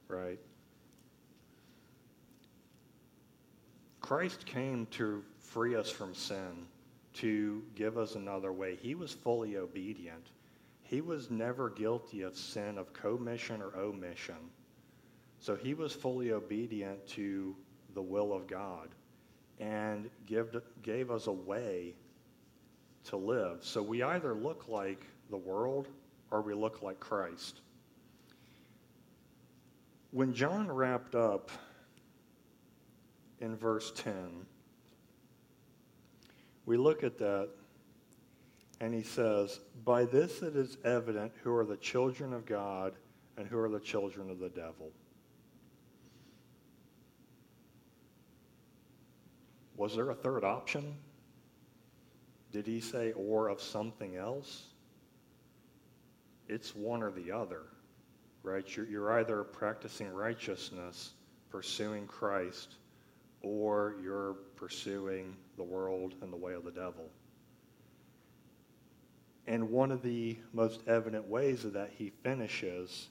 right? 0.08 0.38
Christ 4.08 4.46
came 4.46 4.86
to 4.92 5.22
free 5.38 5.76
us 5.76 5.90
from 5.90 6.14
sin, 6.14 6.66
to 7.12 7.62
give 7.74 7.98
us 7.98 8.14
another 8.14 8.54
way. 8.54 8.74
He 8.74 8.94
was 8.94 9.12
fully 9.12 9.58
obedient. 9.58 10.28
He 10.80 11.02
was 11.02 11.30
never 11.30 11.68
guilty 11.68 12.22
of 12.22 12.34
sin 12.34 12.78
of 12.78 12.94
commission 12.94 13.60
or 13.60 13.76
omission. 13.76 14.38
So 15.40 15.54
he 15.54 15.74
was 15.74 15.92
fully 15.92 16.32
obedient 16.32 17.06
to 17.08 17.54
the 17.92 18.00
will 18.00 18.32
of 18.32 18.46
God 18.46 18.88
and 19.60 20.08
give, 20.24 20.56
gave 20.82 21.10
us 21.10 21.26
a 21.26 21.32
way 21.32 21.92
to 23.08 23.18
live. 23.18 23.58
So 23.60 23.82
we 23.82 24.02
either 24.02 24.32
look 24.32 24.68
like 24.68 25.04
the 25.28 25.36
world 25.36 25.86
or 26.30 26.40
we 26.40 26.54
look 26.54 26.80
like 26.80 26.98
Christ. 26.98 27.60
When 30.12 30.32
John 30.32 30.72
wrapped 30.72 31.14
up 31.14 31.50
in 33.40 33.56
verse 33.56 33.92
10, 33.96 34.46
we 36.66 36.76
look 36.76 37.02
at 37.02 37.18
that 37.18 37.48
and 38.80 38.94
he 38.94 39.02
says, 39.02 39.60
By 39.84 40.04
this 40.04 40.42
it 40.42 40.56
is 40.56 40.78
evident 40.84 41.32
who 41.42 41.54
are 41.54 41.64
the 41.64 41.76
children 41.76 42.32
of 42.32 42.46
God 42.46 42.94
and 43.36 43.46
who 43.46 43.58
are 43.58 43.68
the 43.68 43.80
children 43.80 44.30
of 44.30 44.38
the 44.38 44.48
devil. 44.48 44.92
Was 49.76 49.94
there 49.94 50.10
a 50.10 50.14
third 50.14 50.44
option? 50.44 50.96
Did 52.50 52.66
he 52.66 52.80
say, 52.80 53.12
or 53.12 53.48
of 53.48 53.60
something 53.60 54.16
else? 54.16 54.64
It's 56.48 56.74
one 56.74 57.02
or 57.02 57.10
the 57.10 57.30
other, 57.30 57.62
right? 58.42 58.64
You're, 58.76 58.86
you're 58.86 59.18
either 59.20 59.44
practicing 59.44 60.12
righteousness, 60.12 61.12
pursuing 61.50 62.06
Christ, 62.06 62.74
or 63.48 63.94
you're 64.02 64.34
pursuing 64.56 65.34
the 65.56 65.62
world 65.62 66.14
and 66.20 66.30
the 66.30 66.36
way 66.36 66.52
of 66.52 66.64
the 66.64 66.70
devil. 66.70 67.08
And 69.46 69.70
one 69.70 69.90
of 69.90 70.02
the 70.02 70.36
most 70.52 70.86
evident 70.86 71.26
ways 71.26 71.64
of 71.64 71.72
that 71.72 71.90
he 71.96 72.10
finishes 72.22 73.08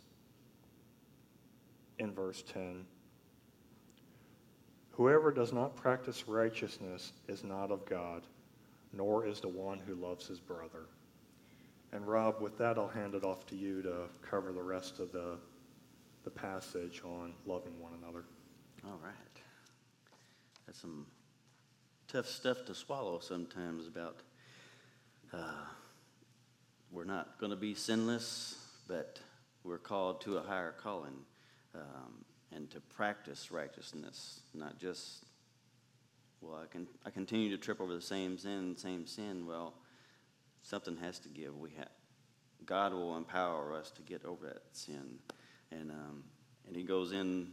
in 1.98 2.14
verse 2.14 2.44
10 2.54 2.86
Whoever 4.92 5.32
does 5.32 5.54
not 5.54 5.76
practice 5.76 6.28
righteousness 6.28 7.14
is 7.28 7.44
not 7.44 7.72
of 7.72 7.86
God, 7.86 8.24
nor 8.94 9.28
is 9.28 9.40
the 9.40 9.48
one 9.48 9.80
who 9.80 9.94
loves 9.94 10.28
his 10.28 10.40
brother. 10.40 10.86
And 11.92 12.08
Rob, 12.08 12.42
with 12.42 12.58
that, 12.58 12.78
I'll 12.78 12.88
hand 12.88 13.14
it 13.14 13.24
off 13.24 13.46
to 13.48 13.56
you 13.56 13.82
to 13.84 14.04
cover 14.22 14.52
the 14.52 14.62
rest 14.62 15.00
of 15.00 15.12
the, 15.12 15.38
the 16.24 16.32
passage 16.32 17.02
on 17.06 17.34
loving 17.46 17.80
one 17.80 17.94
another. 18.02 18.26
All 18.86 19.00
right. 19.04 19.37
That's 20.68 20.82
some 20.82 21.08
tough 22.10 22.28
stuff 22.28 22.66
to 22.66 22.76
swallow 22.76 23.20
sometimes 23.20 23.88
about 23.88 24.18
uh, 25.34 25.66
we're 26.92 27.06
not 27.06 27.40
going 27.40 27.52
to 27.52 27.58
be 27.58 27.74
sinless, 27.74 28.56
but 28.88 29.20
we're 29.64 29.78
called 29.78 30.22
to 30.22 30.38
a 30.38 30.42
higher 30.42 30.74
calling. 30.78 31.16
Um, 31.74 32.26
and 32.52 32.70
to 32.72 32.80
practice 32.80 33.52
righteousness, 33.52 34.42
not 34.54 34.80
just, 34.80 35.26
well, 36.42 36.62
I 36.64 36.66
can 36.68 36.88
I 37.06 37.10
continue 37.12 37.50
to 37.52 37.58
trip 37.58 37.82
over 37.82 37.94
the 37.94 38.02
same 38.02 38.38
sin, 38.38 38.76
same 38.78 39.06
sin. 39.06 39.46
Well, 39.46 39.74
something 40.64 40.98
has 40.98 41.20
to 41.20 41.30
give. 41.30 41.58
We 41.58 41.72
have 41.78 41.90
God 42.66 42.94
will 42.94 43.18
empower 43.18 43.74
us 43.74 43.92
to 43.92 44.02
get 44.02 44.26
over 44.26 44.46
that 44.46 44.64
sin, 44.72 45.20
and 45.72 45.92
um, 45.92 46.24
and 46.68 46.76
He 46.76 46.84
goes 46.84 47.12
in 47.12 47.52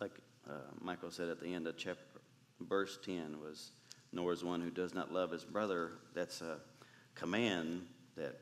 like 0.00 0.12
uh, 0.48 0.52
Michael 0.80 1.10
said 1.10 1.28
at 1.28 1.40
the 1.40 1.52
end 1.52 1.66
of 1.66 1.76
chapter 1.76 2.15
verse 2.60 2.98
ten 3.04 3.40
was, 3.40 3.70
nor 4.12 4.32
is 4.32 4.44
one 4.44 4.60
who 4.60 4.70
does 4.70 4.94
not 4.94 5.12
love 5.12 5.30
his 5.30 5.44
brother. 5.44 5.92
That's 6.14 6.40
a 6.40 6.58
command 7.14 7.86
that 8.16 8.40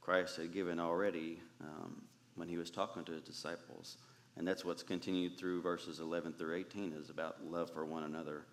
Christ 0.00 0.36
had 0.36 0.52
given 0.52 0.78
already 0.78 1.40
um, 1.60 2.02
when 2.36 2.48
he 2.48 2.56
was 2.56 2.70
talking 2.70 3.04
to 3.04 3.12
his 3.12 3.22
disciples. 3.22 3.98
And 4.36 4.46
that's 4.46 4.64
what's 4.64 4.82
continued 4.82 5.38
through 5.38 5.62
verses 5.62 5.98
11 5.98 6.34
through 6.34 6.56
18 6.56 6.92
is 6.92 7.10
about 7.10 7.44
love 7.44 7.70
for 7.72 7.84
one 7.84 8.04
another. 8.04 8.44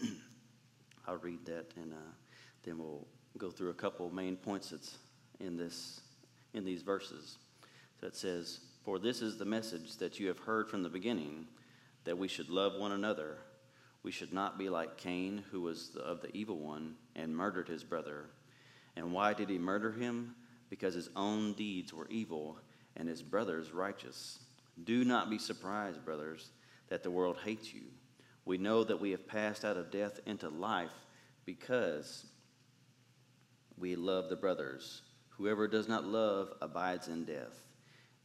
I'll 1.06 1.16
read 1.16 1.46
that 1.46 1.72
and 1.76 1.92
uh, 1.92 2.12
then 2.64 2.78
we'll 2.78 3.06
go 3.38 3.50
through 3.50 3.70
a 3.70 3.74
couple 3.74 4.10
main 4.10 4.36
points 4.36 4.70
that's 4.70 4.98
in 5.40 5.56
this 5.56 6.00
in 6.54 6.64
these 6.64 6.82
verses. 6.82 7.38
So 8.00 8.06
it 8.06 8.16
says, 8.16 8.60
"For 8.84 8.98
this 8.98 9.22
is 9.22 9.38
the 9.38 9.44
message 9.44 9.96
that 9.98 10.18
you 10.18 10.28
have 10.28 10.38
heard 10.38 10.68
from 10.68 10.82
the 10.82 10.88
beginning, 10.88 11.46
that 12.04 12.16
we 12.16 12.28
should 12.28 12.48
love 12.48 12.74
one 12.74 12.92
another. 12.92 13.38
We 14.02 14.12
should 14.12 14.32
not 14.32 14.58
be 14.58 14.68
like 14.68 14.96
Cain, 14.96 15.44
who 15.50 15.60
was 15.62 15.90
the, 15.90 16.00
of 16.00 16.20
the 16.20 16.34
evil 16.36 16.58
one 16.58 16.94
and 17.16 17.36
murdered 17.36 17.68
his 17.68 17.84
brother. 17.84 18.26
And 18.96 19.12
why 19.12 19.34
did 19.34 19.50
he 19.50 19.58
murder 19.58 19.92
him? 19.92 20.34
Because 20.70 20.94
his 20.94 21.10
own 21.16 21.52
deeds 21.54 21.92
were 21.92 22.08
evil 22.08 22.58
and 22.96 23.08
his 23.08 23.22
brothers 23.22 23.72
righteous. 23.72 24.40
Do 24.84 25.04
not 25.04 25.30
be 25.30 25.38
surprised, 25.38 26.04
brothers, 26.04 26.50
that 26.88 27.02
the 27.02 27.10
world 27.10 27.38
hates 27.44 27.72
you. 27.72 27.82
We 28.44 28.58
know 28.58 28.84
that 28.84 29.00
we 29.00 29.10
have 29.10 29.26
passed 29.26 29.64
out 29.64 29.76
of 29.76 29.90
death 29.90 30.20
into 30.26 30.48
life 30.48 30.92
because 31.44 32.26
we 33.76 33.94
love 33.94 34.28
the 34.28 34.36
brothers. 34.36 35.02
Whoever 35.30 35.68
does 35.68 35.88
not 35.88 36.04
love 36.04 36.52
abides 36.60 37.08
in 37.08 37.24
death. 37.24 37.67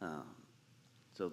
Um, 0.00 0.24
so, 1.14 1.32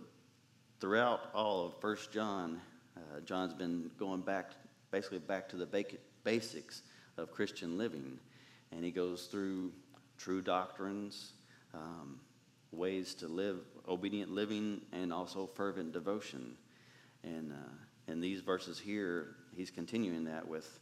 throughout 0.80 1.30
all 1.34 1.68
of 1.68 1.80
First 1.80 2.12
John, 2.12 2.60
uh, 2.98 3.20
John's 3.22 3.54
been 3.54 3.92
going 4.00 4.22
back, 4.22 4.52
basically 4.92 5.20
back 5.20 5.48
to 5.50 5.56
the 5.56 5.68
basics 6.24 6.82
of 7.18 7.32
Christian 7.32 7.78
living, 7.78 8.20
and 8.72 8.84
he 8.84 8.92
goes 8.92 9.28
through 9.28 9.72
true 10.18 10.42
doctrines, 10.42 11.34
um, 11.74 12.20
ways 12.72 13.14
to 13.16 13.28
live 13.28 13.60
obedient 13.88 14.32
living, 14.32 14.82
and 14.92 15.14
also 15.14 15.46
fervent 15.46 15.94
devotion. 15.94 16.58
And 17.24 17.52
uh, 17.52 18.12
in 18.12 18.20
these 18.20 18.42
verses 18.42 18.80
here, 18.80 19.36
he's 19.56 19.70
continuing 19.70 20.24
that 20.26 20.48
with 20.48 20.80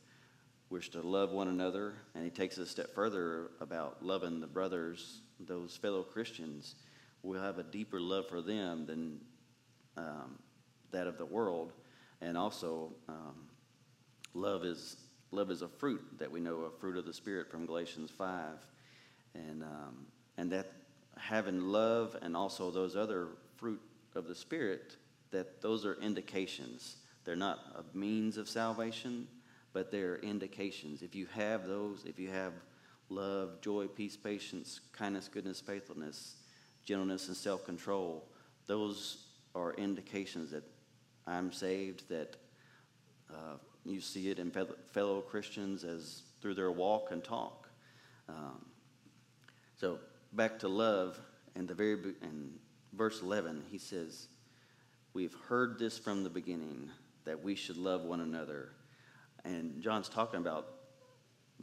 we're 0.69 0.79
to 0.79 1.01
love 1.01 1.31
one 1.31 1.49
another, 1.49 1.93
and 2.15 2.23
he 2.23 2.31
takes 2.31 2.57
it 2.57 2.63
a 2.63 2.65
step 2.65 2.95
further 2.95 3.51
about 3.61 4.03
loving 4.03 4.39
the 4.39 4.47
brothers, 4.47 5.19
those 5.39 5.75
fellow 5.75 6.01
Christians 6.01 6.75
we'll 7.23 7.41
have 7.41 7.57
a 7.57 7.63
deeper 7.63 7.99
love 7.99 8.27
for 8.27 8.41
them 8.41 8.85
than 8.85 9.19
um, 9.97 10.37
that 10.91 11.07
of 11.07 11.17
the 11.17 11.25
world. 11.25 11.73
And 12.21 12.37
also, 12.37 12.91
um, 13.09 13.47
love 14.33 14.63
is 14.63 14.97
love 15.31 15.49
is 15.49 15.63
a 15.63 15.67
fruit 15.67 16.01
that 16.19 16.31
we 16.31 16.39
know 16.39 16.61
a 16.61 16.71
fruit 16.79 16.95
of 16.95 17.05
the 17.05 17.13
spirit 17.13 17.49
from 17.49 17.65
Galatians 17.65 18.11
five, 18.11 18.59
and 19.33 19.63
um, 19.63 20.05
and 20.37 20.51
that 20.51 20.71
having 21.17 21.61
love 21.61 22.15
and 22.21 22.35
also 22.35 22.71
those 22.71 22.95
other 22.95 23.29
fruit 23.57 23.81
of 24.15 24.27
the 24.27 24.35
spirit 24.35 24.97
that 25.31 25.61
those 25.61 25.85
are 25.85 25.95
indications. 26.01 26.97
They're 27.23 27.35
not 27.35 27.59
a 27.75 27.97
means 27.97 28.37
of 28.37 28.49
salvation, 28.49 29.27
but 29.71 29.91
they're 29.91 30.17
indications. 30.17 31.01
If 31.01 31.15
you 31.15 31.25
have 31.27 31.67
those, 31.67 32.03
if 32.05 32.19
you 32.19 32.29
have 32.29 32.53
love, 33.09 33.61
joy, 33.61 33.87
peace, 33.87 34.17
patience, 34.17 34.81
kindness, 34.91 35.29
goodness, 35.29 35.61
faithfulness, 35.61 36.35
gentleness, 36.85 37.27
and 37.27 37.37
self 37.37 37.65
control, 37.65 38.25
those 38.67 39.25
are 39.55 39.73
indications 39.73 40.51
that 40.51 40.63
I'm 41.25 41.51
saved, 41.51 42.09
that 42.09 42.35
uh, 43.29 43.57
you 43.85 44.01
see 44.01 44.29
it 44.29 44.39
in 44.39 44.51
fellow 44.91 45.21
Christians 45.21 45.83
as 45.83 46.23
through 46.41 46.55
their 46.55 46.71
walk 46.71 47.11
and 47.11 47.23
talk. 47.23 47.69
Um, 48.27 48.65
so 49.75 49.99
back 50.33 50.59
to 50.59 50.67
love, 50.67 51.19
and 51.55 51.67
the 51.67 51.73
very 51.73 51.93
in 52.21 52.53
verse 52.93 53.21
11, 53.21 53.63
he 53.71 53.77
says, 53.77 54.27
"We've 55.13 55.35
heard 55.47 55.79
this 55.79 55.97
from 55.97 56.23
the 56.23 56.29
beginning 56.29 56.89
that 57.25 57.43
we 57.43 57.55
should 57.55 57.77
love 57.77 58.03
one 58.03 58.21
another." 58.21 58.71
And 59.45 59.81
John's 59.81 60.09
talking 60.09 60.39
about 60.39 60.67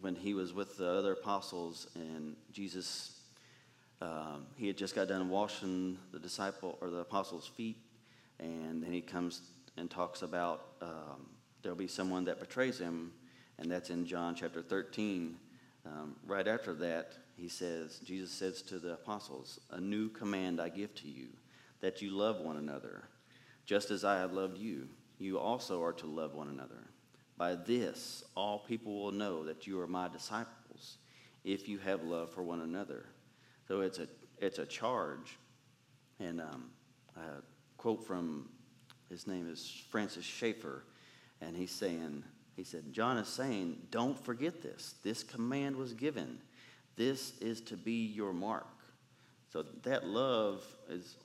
when 0.00 0.14
he 0.14 0.34
was 0.34 0.52
with 0.52 0.76
the 0.76 0.88
other 0.88 1.12
apostles 1.12 1.88
and 1.94 2.36
Jesus 2.52 3.19
um, 4.02 4.46
he 4.56 4.66
had 4.66 4.76
just 4.76 4.94
got 4.94 5.08
done 5.08 5.28
washing 5.28 5.98
the 6.12 6.18
disciple 6.18 6.78
or 6.80 6.90
the 6.90 6.98
apostles' 6.98 7.46
feet, 7.46 7.76
and 8.38 8.82
then 8.82 8.92
he 8.92 9.00
comes 9.00 9.42
and 9.76 9.90
talks 9.90 10.22
about 10.22 10.72
um, 10.80 11.26
there'll 11.62 11.76
be 11.76 11.86
someone 11.86 12.24
that 12.24 12.40
betrays 12.40 12.78
him, 12.78 13.12
and 13.58 13.70
that's 13.70 13.90
in 13.90 14.06
John 14.06 14.34
chapter 14.34 14.62
13. 14.62 15.36
Um, 15.86 16.16
right 16.26 16.46
after 16.46 16.74
that, 16.74 17.14
he 17.36 17.48
says, 17.48 18.00
Jesus 18.00 18.30
says 18.30 18.62
to 18.62 18.78
the 18.78 18.94
apostles, 18.94 19.60
A 19.70 19.80
new 19.80 20.08
command 20.08 20.60
I 20.60 20.68
give 20.68 20.94
to 20.96 21.08
you, 21.08 21.28
that 21.80 22.02
you 22.02 22.10
love 22.10 22.40
one 22.40 22.56
another. 22.56 23.04
Just 23.64 23.90
as 23.90 24.04
I 24.04 24.18
have 24.18 24.32
loved 24.32 24.58
you, 24.58 24.88
you 25.18 25.38
also 25.38 25.82
are 25.82 25.92
to 25.94 26.06
love 26.06 26.34
one 26.34 26.48
another. 26.48 26.88
By 27.36 27.54
this, 27.54 28.24
all 28.36 28.58
people 28.58 29.02
will 29.02 29.12
know 29.12 29.44
that 29.44 29.66
you 29.66 29.80
are 29.80 29.86
my 29.86 30.08
disciples, 30.08 30.98
if 31.44 31.68
you 31.68 31.78
have 31.78 32.02
love 32.02 32.30
for 32.30 32.42
one 32.42 32.60
another. 32.60 33.06
So 33.70 33.82
it's 33.82 34.00
a, 34.00 34.08
it's 34.38 34.58
a 34.58 34.66
charge. 34.66 35.38
And 36.18 36.40
um, 36.40 36.70
a 37.16 37.40
quote 37.76 38.04
from 38.04 38.48
his 39.08 39.28
name 39.28 39.48
is 39.48 39.84
Francis 39.90 40.24
Schaeffer, 40.24 40.82
and 41.40 41.56
he's 41.56 41.70
saying, 41.70 42.24
he 42.56 42.64
said, 42.64 42.92
John 42.92 43.16
is 43.16 43.28
saying, 43.28 43.76
don't 43.92 44.18
forget 44.18 44.60
this. 44.60 44.96
This 45.04 45.22
command 45.22 45.76
was 45.76 45.92
given. 45.92 46.38
This 46.96 47.38
is 47.38 47.60
to 47.60 47.76
be 47.76 48.06
your 48.06 48.32
mark. 48.32 48.66
So 49.52 49.64
that 49.84 50.04
love 50.04 50.64
is, 50.88 51.16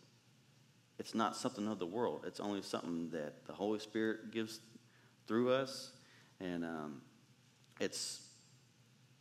it's 0.99 1.15
not 1.15 1.35
something 1.35 1.67
of 1.67 1.79
the 1.79 1.87
world. 1.87 2.25
It's 2.27 2.39
only 2.39 2.61
something 2.61 3.09
that 3.09 3.47
the 3.47 3.53
Holy 3.53 3.79
Spirit 3.79 4.31
gives 4.31 4.59
through 5.25 5.51
us, 5.51 5.93
and 6.39 6.63
um, 6.63 7.01
it's, 7.79 8.21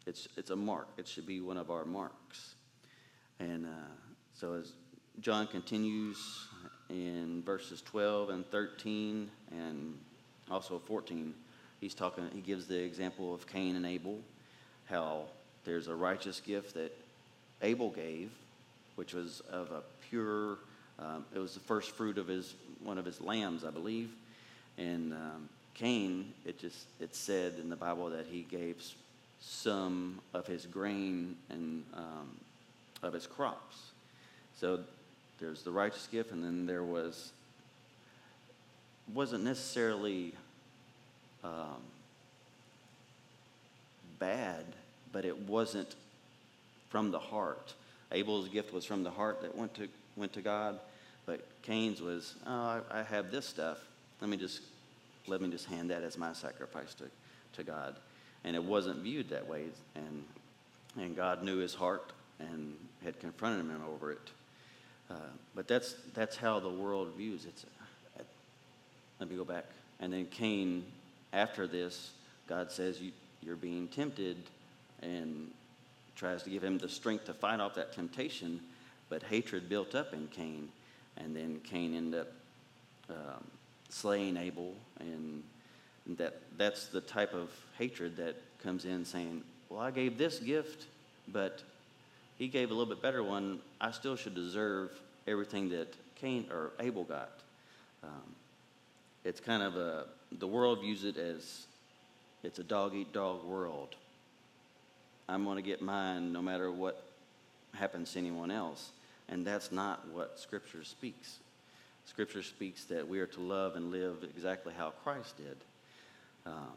it's, 0.07 0.29
it's 0.37 0.51
a 0.51 0.57
mark. 0.57 0.89
It 0.99 1.09
should 1.09 1.27
be 1.27 1.41
one 1.41 1.57
of 1.57 1.71
our 1.71 1.87
marks. 1.87 2.54
And 3.41 3.67
uh, 3.67 3.69
so 4.35 4.55
as 4.55 4.73
John 5.21 5.47
continues 5.47 6.47
in 6.91 7.43
verses 7.45 7.83
12 7.83 8.31
and 8.31 8.47
13 8.51 9.31
and 9.51 9.99
also 10.51 10.79
14, 10.79 11.35
he's 11.81 11.95
talking, 11.95 12.29
he 12.33 12.41
gives 12.41 12.67
the 12.67 12.83
example 12.83 13.35
of 13.35 13.47
Cain 13.47 13.77
and 13.77 13.87
Abel, 13.87 14.19
how 14.87 15.23
there's 15.65 15.89
a 15.89 15.95
righteous 15.95 16.41
gift 16.41 16.75
that 16.75 16.97
Abel 17.63 17.91
gave, 17.91 18.31
which 18.97 19.15
was 19.15 19.41
of 19.51 19.71
a 19.71 19.83
pure, 20.09 20.59
um, 20.99 21.25
it 21.35 21.39
was 21.39 21.55
the 21.55 21.61
first 21.61 21.93
fruit 21.93 22.19
of 22.19 22.29
his, 22.29 22.55
one 22.83 22.99
of 22.99 23.05
his 23.05 23.21
lambs, 23.21 23.65
I 23.65 23.71
believe. 23.71 24.11
And 24.79 25.13
um, 25.13 25.49
Cain, 25.75 26.33
it 26.45 26.59
just, 26.59 26.87
it 27.01 27.15
said 27.15 27.55
in 27.61 27.69
the 27.69 27.77
Bible 27.77 28.11
that 28.11 28.27
he 28.27 28.43
gave 28.43 28.83
some 29.41 30.21
of 30.33 30.47
his 30.47 30.67
grain 30.67 31.37
and 31.51 31.85
um, 31.95 32.31
of 33.05 33.13
his 33.13 33.27
crops. 33.27 33.91
So 34.59 34.81
there's 35.39 35.63
the 35.63 35.71
righteous 35.71 36.09
gift, 36.11 36.33
and 36.33 36.43
then 36.43 36.67
there 36.67 36.83
was 36.83 37.33
wasn't 39.13 39.45
necessarily 39.45 40.33
um, 41.43 41.83
bad, 44.19 44.65
but 45.13 45.25
it 45.25 45.39
wasn't 45.41 45.95
from 46.89 47.11
the 47.11 47.19
heart. 47.19 47.75
Abel's 48.13 48.49
gift 48.49 48.73
was 48.73 48.85
from 48.85 49.03
the 49.03 49.11
heart 49.11 49.43
that 49.43 49.55
went 49.57 49.75
to 49.75 49.89
went 50.17 50.33
to 50.35 50.41
God, 50.41 50.79
but 51.27 51.45
Cain's 51.63 52.01
was, 52.01 52.35
oh, 52.47 52.51
I, 52.51 52.81
I 52.91 53.03
have 53.03 53.31
this 53.31 53.47
stuff. 53.47 53.79
Let 54.21 54.31
me 54.31 54.37
just 54.37 54.63
let 55.27 55.41
me 55.41 55.51
just 55.51 55.67
hand 55.67 55.91
that 55.91 56.03
as 56.03 56.17
my 56.17 56.33
sacrifice 56.33 56.95
to, 56.95 57.05
to 57.55 57.65
God. 57.65 57.97
And 58.45 58.55
it 58.55 58.63
wasn't 58.63 58.99
viewed 58.99 59.31
that 59.31 59.47
way. 59.47 59.65
And 59.95 60.25
and 60.97 61.17
God 61.17 61.43
knew 61.43 61.59
his 61.59 61.75
heart 61.75 62.13
and 62.39 62.75
had 63.03 63.19
confronted 63.21 63.67
him 63.67 63.83
over 63.89 64.13
it. 64.13 64.31
Uh, 65.11 65.15
but 65.55 65.69
that's, 65.69 65.95
that's 66.15 66.37
how 66.37 66.59
the 66.59 66.69
world 66.69 67.13
views 67.17 67.45
it. 67.45 67.65
Uh, 68.19 68.23
let 69.21 69.31
me 69.31 69.37
go 69.37 69.45
back. 69.45 69.67
And 70.01 70.13
then 70.13 70.27
Cain, 70.27 70.85
after 71.33 71.67
this, 71.67 72.13
God 72.49 72.71
says, 72.71 73.01
you, 73.01 73.13
You're 73.43 73.57
being 73.57 73.89
tempted, 73.89 74.37
and 75.03 75.51
tries 76.17 76.43
to 76.45 76.51
give 76.51 76.63
him 76.63 76.79
the 76.79 76.89
strength 76.89 77.27
to 77.27 77.35
fight 77.35 77.61
off 77.61 77.75
that 77.75 77.93
temptation. 77.93 78.61
But 79.09 79.23
hatred 79.23 79.69
built 79.69 79.95
up 79.95 80.13
in 80.13 80.29
Cain, 80.29 80.69
and 81.17 81.37
then 81.37 81.61
Cain 81.63 81.95
ended 81.95 82.21
up 82.21 82.33
um, 83.11 83.45
slaying 83.91 84.37
Abel. 84.37 84.75
And 84.99 85.43
that, 86.19 86.41
that's 86.57 86.87
the 86.87 87.01
type 87.01 87.35
of 87.35 87.51
hatred 87.79 88.17
that 88.17 88.37
comes 88.63 88.85
in 88.85 89.05
saying, 89.05 89.43
Well, 89.69 89.81
I 89.81 89.91
gave 89.91 90.17
this 90.17 90.39
gift, 90.39 90.87
but 91.29 91.63
he 92.39 92.49
gave 92.49 92.71
a 92.71 92.75
little 92.75 92.93
bit 92.93 93.03
better 93.03 93.23
one, 93.23 93.61
I 93.81 93.91
still 93.91 94.17
should 94.17 94.35
deserve 94.35 94.91
everything 95.27 95.71
that 95.71 95.95
Cain 96.17 96.47
or 96.51 96.73
Abel 96.81 97.05
got. 97.05 97.31
Um, 98.03 98.35
it's 99.25 99.41
kind 99.41 99.63
of 99.63 99.77
a, 99.77 100.07
the 100.39 100.47
world 100.47 100.81
views 100.81 101.05
it 101.05 101.17
as 101.17 101.67
it's 102.43 102.59
a 102.59 102.65
dog 102.65 102.95
eat 102.95 103.13
dog 103.13 103.45
world. 103.45 103.95
I'm 105.29 105.45
going 105.45 105.57
to 105.57 105.63
get 105.63 105.81
mine 105.81 106.33
no 106.33 106.43
matter 106.43 106.71
what 106.71 107.03
happens 107.73 108.13
to 108.13 108.19
anyone 108.19 108.51
else. 108.51 108.91
And 109.29 109.47
that's 109.47 109.73
not 109.73 110.07
what 110.13 110.39
Scripture 110.39 110.85
speaks. 110.85 111.39
Scripture 112.05 112.43
speaks 112.43 112.85
that 112.85 113.09
we 113.09 113.21
are 113.21 113.27
to 113.27 113.41
love 113.41 113.77
and 113.77 113.91
live 113.91 114.17
exactly 114.23 114.75
how 114.77 114.91
Christ 115.03 115.39
did. 115.39 115.57
Um, 116.45 116.75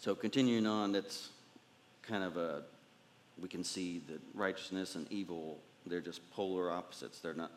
so 0.00 0.14
continuing 0.14 0.66
on, 0.66 0.92
that's 0.92 1.28
kind 2.02 2.24
of 2.24 2.38
a, 2.38 2.62
we 3.40 3.48
can 3.48 3.64
see 3.64 4.00
that 4.08 4.20
righteousness 4.34 4.94
and 4.94 5.10
evil, 5.10 5.58
they're 5.86 6.00
just 6.00 6.28
polar 6.30 6.70
opposites. 6.70 7.20
They're 7.20 7.34
not, 7.34 7.50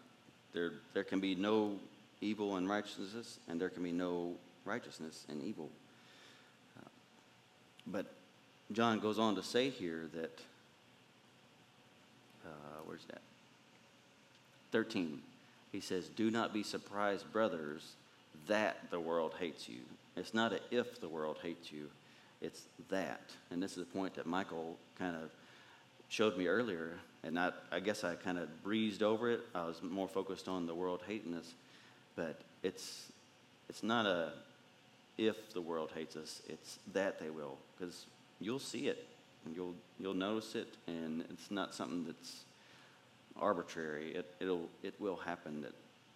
there, 0.54 0.74
there 0.94 1.04
can 1.04 1.20
be 1.20 1.36
no 1.36 1.78
evil 2.22 2.56
and 2.58 2.68
righteousness, 2.68 3.40
and 3.48 3.62
there 3.62 3.70
can 3.70 3.84
be 3.84 3.92
no 3.92 4.34
righteousness 4.66 5.26
and 5.30 5.44
evil. 5.44 5.70
Uh, 6.78 6.90
but 7.86 8.14
John 8.72 9.00
goes 9.00 9.20
on 9.20 9.36
to 9.36 9.44
say 9.44 9.70
here 9.70 10.10
that, 10.14 10.40
uh, 12.46 12.80
where's 12.86 13.06
that? 13.06 13.22
13. 14.72 15.22
He 15.72 15.80
says, 15.80 16.10
Do 16.10 16.32
not 16.32 16.54
be 16.54 16.64
surprised, 16.64 17.32
brothers, 17.32 17.94
that 18.48 18.78
the 18.90 19.00
world 19.00 19.34
hates 19.40 19.70
you. 19.70 19.80
It's 20.16 20.34
not 20.34 20.54
a 20.54 20.60
if 20.72 21.00
the 21.00 21.08
world 21.08 21.38
hates 21.42 21.72
you, 21.72 21.90
it's 22.42 22.64
that. 22.90 23.22
And 23.52 23.62
this 23.62 23.72
is 23.72 23.78
the 23.78 23.86
point 23.86 24.16
that 24.16 24.26
Michael 24.26 24.78
kind 24.98 25.16
of 25.16 25.30
showed 26.10 26.38
me 26.38 26.48
earlier. 26.48 26.94
And 27.24 27.38
I, 27.40 27.52
I 27.72 27.80
guess 27.80 28.04
I 28.04 28.16
kind 28.16 28.38
of 28.38 28.64
breezed 28.64 29.04
over 29.04 29.30
it. 29.32 29.42
I 29.54 29.66
was 29.66 29.82
more 29.82 30.08
focused 30.08 30.48
on 30.48 30.66
the 30.66 30.76
world 30.76 31.02
hating 31.08 31.34
us. 31.34 31.54
But 32.16 32.40
it's, 32.64 33.12
it's 33.70 33.84
not 33.84 34.06
a 34.06 34.32
if 35.18 35.52
the 35.54 35.62
world 35.62 35.92
hates 35.96 36.16
us, 36.16 36.42
it's 36.48 36.80
that 36.94 37.20
they 37.20 37.30
will. 37.30 37.58
Because 37.78 38.06
you'll 38.40 38.60
see 38.60 38.88
it, 38.88 39.06
and 39.46 39.56
you'll, 39.56 39.74
you'll 40.00 40.14
notice 40.14 40.56
it, 40.56 40.68
and 40.88 41.24
it's 41.30 41.50
not 41.50 41.74
something 41.74 42.06
that's 42.06 42.44
arbitrary. 43.40 44.12
It, 44.12 44.36
it'll, 44.40 44.70
it 44.84 44.94
will 45.00 45.16
happen 45.16 45.62
that 45.62 45.74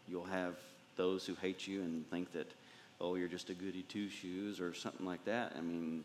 you'll 0.08 0.26
have 0.26 0.56
those 0.98 1.26
who 1.26 1.36
hate 1.36 1.68
you 1.68 1.82
and 1.82 2.08
think 2.10 2.32
that, 2.34 2.52
oh, 3.00 3.16
you're 3.16 3.28
just 3.28 3.50
a 3.50 3.54
goody 3.54 3.84
two 3.84 4.10
shoes 4.10 4.60
or 4.60 4.74
something 4.74 5.06
like 5.06 5.26
that. 5.26 5.54
I 5.58 5.62
mean, 5.62 6.04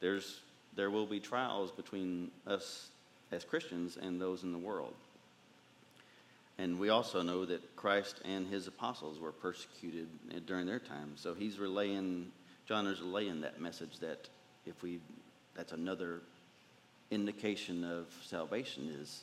there's, 0.00 0.40
there 0.76 0.90
will 0.90 1.06
be 1.06 1.18
trials 1.18 1.70
between 1.70 2.30
us 2.46 2.88
as 3.32 3.44
Christians 3.44 3.96
and 4.00 4.20
those 4.20 4.42
in 4.42 4.52
the 4.52 4.58
world. 4.58 4.94
And 6.58 6.78
we 6.78 6.88
also 6.88 7.22
know 7.22 7.44
that 7.44 7.76
Christ 7.76 8.20
and 8.24 8.46
his 8.48 8.66
apostles 8.66 9.20
were 9.20 9.30
persecuted 9.30 10.08
during 10.46 10.66
their 10.66 10.80
time. 10.80 11.12
So 11.14 11.32
he's 11.34 11.58
relaying, 11.58 12.32
John 12.66 12.86
is 12.86 13.00
relaying 13.00 13.42
that 13.42 13.60
message 13.60 13.98
that 14.00 14.28
if 14.66 14.82
we, 14.82 14.98
that's 15.54 15.72
another 15.72 16.20
indication 17.10 17.84
of 17.84 18.06
salvation 18.24 18.92
is 19.00 19.22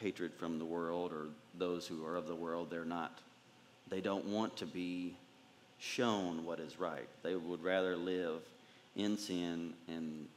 hatred 0.00 0.32
from 0.34 0.58
the 0.58 0.64
world 0.64 1.12
or 1.12 1.26
those 1.58 1.86
who 1.86 2.04
are 2.04 2.16
of 2.16 2.26
the 2.28 2.34
world. 2.34 2.70
They're 2.70 2.84
not, 2.84 3.18
they 3.90 4.00
don't 4.00 4.26
want 4.26 4.56
to 4.58 4.66
be 4.66 5.16
shown 5.78 6.44
what 6.44 6.60
is 6.60 6.78
right. 6.78 7.08
They 7.22 7.34
would 7.34 7.62
rather 7.62 7.96
live 7.96 8.42
in 8.96 9.18
sin 9.18 9.74
and, 9.88 10.28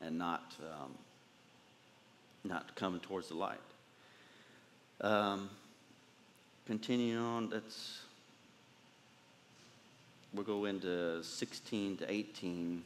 and 0.00 0.16
not, 0.16 0.54
um, 0.60 0.92
not 2.44 2.74
coming 2.76 3.00
towards 3.00 3.28
the 3.28 3.34
light. 3.34 3.58
Um, 5.00 5.50
continuing 6.66 7.18
on, 7.18 7.50
let's 7.50 8.02
we'll 10.34 10.44
go 10.44 10.64
into 10.64 11.22
16 11.22 11.98
to 11.98 12.10
18, 12.10 12.82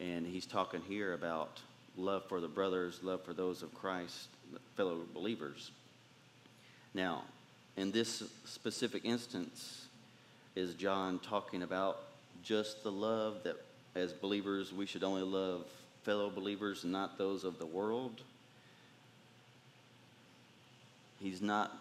and 0.00 0.26
he's 0.26 0.46
talking 0.46 0.80
here 0.88 1.14
about 1.14 1.60
love 1.96 2.24
for 2.28 2.40
the 2.40 2.48
brothers, 2.48 3.00
love 3.02 3.24
for 3.24 3.32
those 3.32 3.62
of 3.62 3.74
Christ, 3.74 4.28
fellow 4.76 5.00
believers. 5.12 5.72
Now, 6.94 7.24
in 7.76 7.90
this 7.90 8.22
specific 8.44 9.04
instance, 9.04 9.86
is 10.54 10.74
John 10.74 11.18
talking 11.18 11.62
about 11.62 11.98
just 12.42 12.82
the 12.82 12.92
love 12.92 13.42
that 13.44 13.56
as 13.94 14.12
believers 14.12 14.72
we 14.72 14.86
should 14.86 15.04
only 15.04 15.22
love 15.22 15.64
fellow 16.04 16.30
believers 16.30 16.84
not 16.84 17.18
those 17.18 17.44
of 17.44 17.58
the 17.58 17.66
world? 17.66 18.22
He's 21.20 21.42
not 21.42 21.76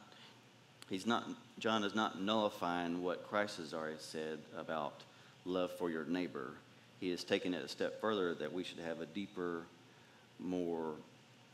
he's 0.90 1.06
not 1.06 1.28
John 1.60 1.84
is 1.84 1.96
not 1.96 2.22
nullifying 2.22 3.02
what 3.02 3.28
Christ 3.28 3.58
has 3.58 3.74
already 3.74 3.98
said 4.00 4.40
about 4.58 5.04
love 5.46 5.72
for 5.72 5.90
your 5.90 6.06
neighbor. 6.06 6.52
He 7.00 7.12
is 7.12 7.24
taking 7.24 7.54
it 7.54 7.64
a 7.64 7.68
step 7.68 8.02
further 8.02 8.34
that 8.36 8.52
we 8.52 8.64
should 8.64 8.80
have 8.80 9.02
a 9.02 9.06
deeper, 9.06 9.64
more 10.40 10.94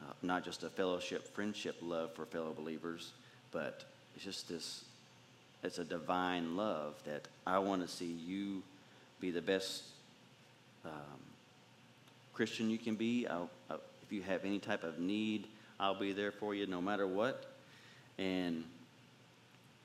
uh, 0.02 0.12
not 0.22 0.44
just 0.44 0.64
a 0.64 0.70
fellowship, 0.70 1.34
friendship 1.34 1.78
love 1.82 2.14
for 2.14 2.26
fellow 2.26 2.54
believers, 2.54 3.12
but 3.52 3.84
it's 4.16 4.26
just 4.26 4.50
this 4.50 4.84
it's 5.64 5.78
a 5.78 5.86
divine 5.86 6.58
love 6.58 6.96
that 7.06 7.28
I 7.48 7.60
want 7.60 7.82
to 7.82 7.88
see 7.88 8.12
you 8.26 8.62
be 9.22 9.32
the 9.32 9.42
best 9.42 9.84
um, 10.84 10.92
Christian 12.34 12.70
you 12.70 12.78
can 12.78 12.96
be. 12.96 13.26
I'll, 13.28 13.50
I'll, 13.70 13.80
if 14.06 14.12
you 14.12 14.22
have 14.24 14.44
any 14.44 14.60
type 14.60 14.84
of 14.84 15.00
need, 15.00 15.48
I'll 15.80 15.98
be 15.98 16.12
there 16.12 16.34
for 16.34 16.54
you 16.54 16.68
no 16.68 16.82
matter 16.82 17.08
what 17.08 17.53
and 18.18 18.64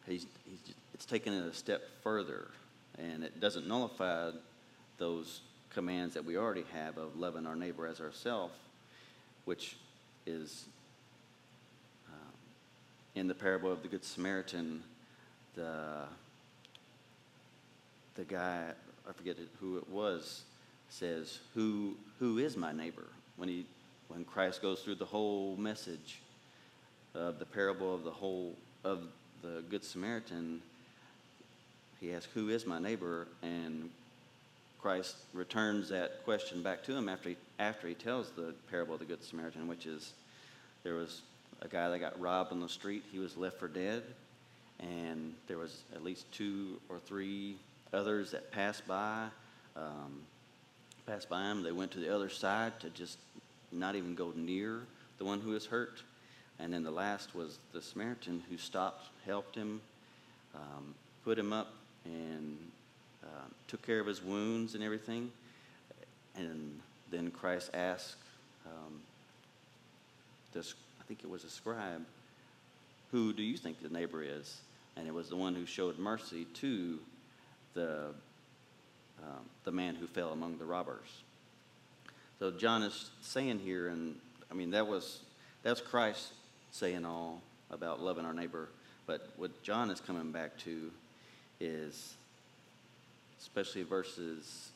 he's, 0.07 0.27
he's 0.49 0.75
it's 0.95 1.07
taken 1.07 1.33
it 1.33 1.45
a 1.45 1.55
step 1.55 1.83
further, 2.03 2.49
and 2.99 3.23
it 3.23 3.41
doesn't 3.41 3.69
nullify 3.69 4.31
those 4.99 5.41
commands 5.71 6.15
that 6.15 6.25
we 6.25 6.37
already 6.37 6.65
have 6.73 6.99
of 6.99 7.17
loving 7.17 7.47
our 7.47 7.55
neighbor 7.55 7.87
as 7.87 8.01
ourselves, 8.01 8.55
which 9.45 9.77
is 10.27 10.65
um, 12.09 12.33
in 13.15 13.29
the 13.29 13.35
parable 13.35 13.71
of 13.71 13.83
the 13.83 13.89
Good 13.89 14.05
Samaritan, 14.05 14.83
the 15.55 16.05
the 18.17 18.25
guy 18.25 18.65
I 19.09 19.13
forget 19.13 19.37
who 19.61 19.79
it 19.79 19.89
was 19.89 20.43
says, 20.91 21.39
"Who 21.55 21.95
who 22.19 22.39
is 22.39 22.57
my 22.57 22.73
neighbor?" 22.73 23.07
When 23.37 23.49
he 23.49 23.67
when 24.09 24.25
Christ 24.25 24.63
goes 24.63 24.81
through 24.81 24.97
the 24.97 25.05
whole 25.05 25.57
message 25.57 26.21
of 27.15 27.39
the 27.39 27.45
parable 27.45 27.95
of 27.95 28.05
the 28.05 28.11
whole 28.11 28.55
of 28.85 29.03
the 29.43 29.63
Good 29.71 29.85
Samaritan, 29.85 30.61
he 32.01 32.13
asks, 32.13 32.29
Who 32.35 32.49
is 32.49 32.67
my 32.67 32.79
neighbor? 32.79 33.27
And 33.43 33.91
Christ 34.81 35.17
returns 35.33 35.89
that 35.89 36.25
question 36.25 36.63
back 36.63 36.85
to 36.85 36.97
him 36.97 37.09
after 37.09 37.31
he, 37.31 37.37
after 37.59 37.89
he 37.89 37.95
tells 37.95 38.31
the 38.31 38.55
parable 38.71 38.95
of 38.95 39.01
the 39.01 39.07
Good 39.07 39.25
Samaritan, 39.25 39.67
which 39.67 39.87
is 39.87 40.13
there 40.85 40.95
was 40.95 41.23
a 41.63 41.69
guy 41.69 41.89
that 41.89 41.99
got 41.99 42.19
robbed 42.21 42.53
on 42.53 42.61
the 42.61 42.69
street. 42.69 43.03
He 43.11 43.19
was 43.19 43.37
left 43.37 43.59
for 43.59 43.69
dead. 43.69 44.03
And 44.81 45.35
there 45.49 45.59
was 45.59 45.83
at 45.95 46.05
least 46.05 46.31
two 46.33 46.81
or 46.89 47.01
three 47.01 47.57
others 47.93 48.31
that 48.31 48.53
passed 48.53 48.87
by, 48.87 49.27
um, 49.77 50.21
passed 51.05 51.29
by 51.29 51.43
him. 51.43 51.65
They 51.65 51.73
went 51.73 51.91
to 51.93 51.99
the 51.99 52.15
other 52.15 52.29
side 52.29 52.79
to 52.81 52.91
just 52.91 53.19
not 53.73 53.97
even 53.97 54.15
go 54.15 54.33
near 54.37 54.83
the 55.19 55.25
one 55.25 55.41
who 55.41 55.51
was 55.51 55.67
hurt. 55.67 56.03
And 56.61 56.73
then 56.73 56.83
the 56.83 56.91
last 56.91 57.35
was 57.35 57.59
the 57.73 57.81
Samaritan 57.81 58.43
who 58.51 58.57
stopped, 58.57 59.07
helped 59.25 59.55
him, 59.55 59.81
um, 60.55 60.95
put 61.25 61.39
him 61.39 61.53
up, 61.53 61.73
and 62.05 62.59
uh, 63.23 63.47
took 63.69 63.83
care 63.83 64.01
of 64.01 64.07
his 64.07 64.23
wounds 64.23 64.75
and 64.75 64.83
everything. 64.83 65.31
And 66.37 66.81
then 67.11 67.31
Christ 67.31 67.71
asked 67.75 68.17
um, 68.67 69.01
this, 70.53 70.75
I 71.01 71.05
think 71.05 71.21
it 71.23 71.31
was 71.31 71.45
a 71.45 71.51
scribe, 71.51 72.05
who 73.13 73.33
do 73.33 73.43
you 73.43 73.57
think 73.57 73.81
the 73.81 73.89
neighbor 73.89 74.23
is? 74.23 74.61
And 74.97 75.07
it 75.07 75.15
was 75.15 75.29
the 75.29 75.37
one 75.37 75.55
who 75.55 75.65
showed 75.65 75.99
mercy 75.99 76.45
to 76.55 76.99
the, 77.75 78.07
uh, 79.23 79.39
the 79.65 79.73
man 79.73 79.95
who 79.95 80.07
fell 80.07 80.33
among 80.33 80.59
the 80.59 80.65
robbers. 80.65 81.23
So 82.41 82.51
John 82.51 82.83
is 82.83 83.11
saying 83.23 83.61
here, 83.61 83.89
and 83.89 84.17
I 84.51 84.55
mean, 84.55 84.71
that 84.73 84.87
was, 84.87 85.21
that's 85.63 85.81
Christ 85.81 86.33
saying 86.79 87.05
all 87.05 87.43
about 87.71 88.01
loving 88.01 88.25
our 88.25 88.33
neighbor. 88.33 88.69
But 89.07 89.29
what 89.37 89.63
John 89.63 89.91
is 89.91 90.01
coming 90.01 90.31
back 90.31 90.57
to 90.59 90.91
is, 91.61 92.15
especially 93.41 93.83
verses 93.83 94.71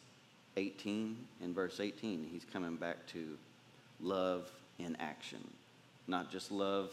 18 0.57 1.16
and 1.42 1.55
verse 1.55 1.80
18, 1.80 2.28
he's 2.30 2.44
coming 2.53 2.76
back 2.76 3.07
to 3.09 3.36
love 4.00 4.50
in 4.78 4.96
action. 4.96 5.46
Not 6.09 6.30
just 6.30 6.50
love 6.50 6.90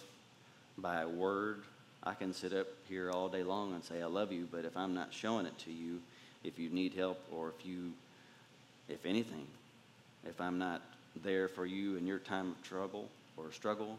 by 0.78 1.05
word. 1.05 1.64
I 2.03 2.14
can 2.14 2.34
sit 2.34 2.53
up 2.53 2.68
here 2.88 3.12
all 3.12 3.28
day 3.28 3.43
long 3.43 3.74
and 3.74 3.84
say, 3.84 4.01
I 4.01 4.05
love 4.05 4.32
you, 4.32 4.47
but 4.51 4.64
if 4.64 4.78
I'm 4.78 4.93
not 4.93 5.14
showing 5.14 5.45
it 5.45 5.57
to 5.60 5.72
you, 5.72 5.99
if 6.43 6.60
you 6.60 6.70
need 6.70 6.93
help 6.93 7.20
or 7.32 7.49
if 7.57 7.66
you, 7.66 7.91
if 8.88 9.05
anything, 9.05 9.47
if 10.26 10.39
I'm 10.39 10.60
not 10.60 10.82
there 11.24 11.47
for 11.47 11.66
you 11.66 11.97
in 11.97 12.05
your 12.05 12.20
time 12.20 12.51
of 12.51 12.64
trouble 12.64 13.10
or 13.36 13.51
struggle, 13.51 13.97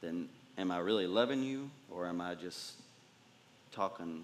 then 0.00 0.28
am 0.58 0.70
I 0.70 0.78
really 0.78 1.06
loving 1.06 1.42
you 1.42 1.70
or 1.90 2.06
am 2.06 2.20
I 2.20 2.34
just 2.34 2.74
talking, 3.72 4.22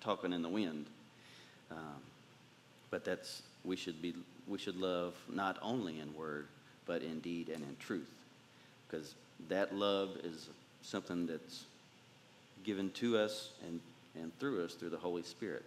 talking 0.00 0.32
in 0.32 0.42
the 0.42 0.48
wind? 0.48 0.86
Um, 1.70 2.00
but 2.90 3.04
that's 3.04 3.42
we 3.64 3.76
should 3.76 4.02
be 4.02 4.14
we 4.48 4.58
should 4.58 4.76
love 4.76 5.14
not 5.32 5.56
only 5.62 6.00
in 6.00 6.14
word 6.14 6.46
but 6.86 7.02
in 7.02 7.20
deed 7.20 7.48
and 7.48 7.62
in 7.62 7.76
truth. 7.78 8.10
Because 8.88 9.14
that 9.48 9.74
love 9.74 10.10
is 10.24 10.48
something 10.82 11.26
that's 11.26 11.64
given 12.64 12.90
to 12.90 13.16
us 13.16 13.50
and, 13.66 13.80
and 14.14 14.36
through 14.38 14.64
us 14.64 14.74
through 14.74 14.90
the 14.90 14.98
Holy 14.98 15.22
Spirit. 15.22 15.64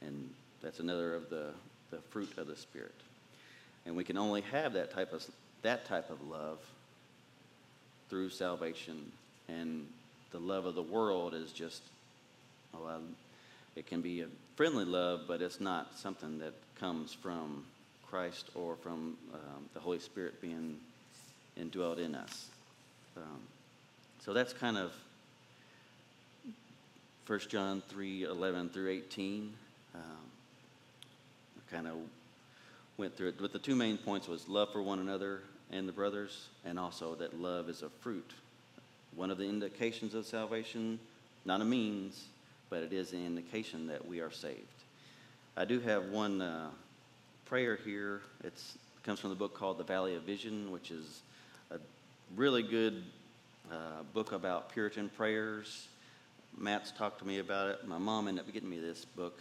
And 0.00 0.30
that's 0.62 0.80
another 0.80 1.14
of 1.14 1.30
the, 1.30 1.50
the 1.90 1.98
fruit 2.10 2.30
of 2.36 2.46
the 2.46 2.56
Spirit. 2.56 2.94
And 3.86 3.96
we 3.96 4.04
can 4.04 4.16
only 4.16 4.40
have 4.42 4.72
that 4.72 4.92
type 4.92 5.12
of, 5.12 5.24
that 5.62 5.86
type 5.86 6.10
of 6.10 6.26
love 6.28 6.58
through 8.10 8.28
salvation. 8.28 9.10
And 9.48 9.86
the 10.32 10.40
love 10.40 10.66
of 10.66 10.74
the 10.74 10.82
world 10.82 11.32
is 11.32 11.52
just, 11.52 11.82
well, 12.74 13.00
it 13.76 13.86
can 13.86 14.02
be 14.02 14.20
a 14.20 14.26
friendly 14.56 14.84
love, 14.84 15.22
but 15.26 15.40
it's 15.40 15.60
not 15.60 15.98
something 15.98 16.38
that 16.40 16.52
comes 16.78 17.14
from 17.14 17.64
Christ 18.08 18.50
or 18.54 18.76
from 18.76 19.16
um, 19.32 19.64
the 19.72 19.80
Holy 19.80 20.00
Spirit 20.00 20.40
being 20.42 20.76
indwelt 21.56 21.98
in 21.98 22.14
us. 22.14 22.48
Um, 23.16 23.40
so 24.18 24.32
that's 24.32 24.52
kind 24.52 24.76
of 24.76 24.92
1 27.26 27.38
John 27.48 27.82
3 27.88 28.24
11 28.24 28.70
through 28.70 28.90
18. 28.90 29.52
Um, 29.94 30.00
kind 31.70 31.86
of 31.86 31.94
went 32.96 33.16
through 33.16 33.28
it. 33.28 33.36
But 33.40 33.52
the 33.52 33.58
two 33.58 33.76
main 33.76 33.96
points 33.96 34.26
was 34.26 34.48
love 34.48 34.72
for 34.72 34.82
one 34.82 34.98
another 34.98 35.40
and 35.72 35.88
the 35.88 35.92
brothers, 35.92 36.48
and 36.64 36.78
also 36.78 37.14
that 37.16 37.40
love 37.40 37.68
is 37.68 37.82
a 37.82 37.88
fruit. 37.88 38.32
One 39.14 39.30
of 39.30 39.38
the 39.38 39.44
indications 39.44 40.14
of 40.14 40.26
salvation, 40.26 40.98
not 41.44 41.60
a 41.60 41.64
means, 41.64 42.26
but 42.68 42.82
it 42.82 42.92
is 42.92 43.12
an 43.12 43.24
indication 43.24 43.86
that 43.88 44.06
we 44.06 44.20
are 44.20 44.30
saved. 44.30 44.58
I 45.56 45.64
do 45.64 45.80
have 45.80 46.06
one 46.06 46.40
uh, 46.40 46.70
prayer 47.46 47.78
here. 47.84 48.22
It 48.44 48.52
comes 49.04 49.20
from 49.20 49.30
the 49.30 49.36
book 49.36 49.54
called 49.54 49.78
The 49.78 49.84
Valley 49.84 50.14
of 50.14 50.22
Vision, 50.22 50.70
which 50.70 50.90
is 50.90 51.22
a 51.70 51.78
really 52.36 52.62
good 52.62 53.02
uh, 53.70 54.02
book 54.14 54.32
about 54.32 54.72
Puritan 54.72 55.08
prayers. 55.16 55.88
Matt's 56.56 56.92
talked 56.92 57.18
to 57.20 57.26
me 57.26 57.38
about 57.38 57.68
it. 57.68 57.86
My 57.86 57.98
mom 57.98 58.28
ended 58.28 58.44
up 58.44 58.52
getting 58.52 58.70
me 58.70 58.78
this 58.78 59.04
book, 59.04 59.38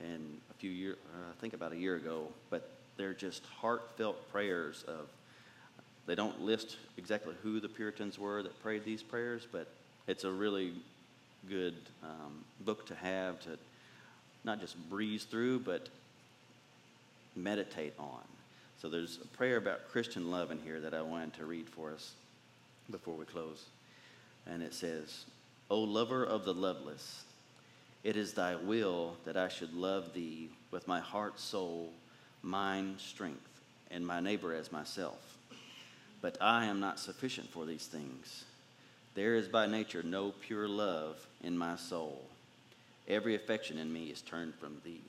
and 0.00 0.38
a 0.50 0.54
few 0.54 0.70
years, 0.70 0.96
uh, 1.14 1.30
I 1.30 1.40
think 1.40 1.54
about 1.54 1.72
a 1.72 1.76
year 1.76 1.96
ago. 1.96 2.28
But 2.50 2.68
they're 2.96 3.14
just 3.14 3.44
heartfelt 3.60 4.30
prayers 4.30 4.84
of. 4.86 5.08
They 6.06 6.14
don't 6.14 6.40
list 6.40 6.76
exactly 6.96 7.34
who 7.42 7.60
the 7.60 7.68
Puritans 7.68 8.18
were 8.18 8.42
that 8.42 8.60
prayed 8.62 8.84
these 8.84 9.02
prayers, 9.02 9.46
but 9.50 9.68
it's 10.06 10.24
a 10.24 10.30
really 10.30 10.72
good 11.48 11.74
um, 12.02 12.44
book 12.60 12.86
to 12.86 12.94
have 12.94 13.40
to 13.40 13.58
not 14.44 14.60
just 14.60 14.76
breeze 14.90 15.24
through, 15.24 15.60
but 15.60 15.88
meditate 17.36 17.94
on. 17.98 18.22
So 18.80 18.88
there's 18.88 19.20
a 19.22 19.28
prayer 19.36 19.58
about 19.58 19.88
Christian 19.90 20.30
love 20.30 20.50
in 20.50 20.58
here 20.58 20.80
that 20.80 20.92
I 20.92 21.02
wanted 21.02 21.34
to 21.34 21.44
read 21.44 21.68
for 21.68 21.92
us 21.92 22.12
before 22.90 23.14
we 23.14 23.24
close. 23.24 23.66
And 24.46 24.62
it 24.62 24.74
says, 24.74 25.24
O 25.70 25.80
lover 25.80 26.24
of 26.24 26.44
the 26.44 26.52
loveless, 26.52 27.22
it 28.02 28.16
is 28.16 28.34
thy 28.34 28.56
will 28.56 29.14
that 29.24 29.36
I 29.36 29.46
should 29.46 29.72
love 29.72 30.12
thee 30.12 30.50
with 30.72 30.88
my 30.88 30.98
heart, 30.98 31.38
soul, 31.38 31.92
mind, 32.42 32.98
strength, 32.98 33.60
and 33.92 34.04
my 34.04 34.18
neighbor 34.18 34.52
as 34.52 34.72
myself. 34.72 35.31
But 36.22 36.38
I 36.40 36.64
am 36.66 36.80
not 36.80 36.98
sufficient 36.98 37.50
for 37.50 37.66
these 37.66 37.86
things. 37.86 38.44
There 39.14 39.34
is 39.34 39.48
by 39.48 39.66
nature 39.66 40.02
no 40.02 40.32
pure 40.40 40.68
love 40.68 41.26
in 41.42 41.58
my 41.58 41.76
soul. 41.76 42.22
Every 43.08 43.34
affection 43.34 43.76
in 43.76 43.92
me 43.92 44.06
is 44.06 44.22
turned 44.22 44.54
from 44.54 44.80
thee. 44.84 45.02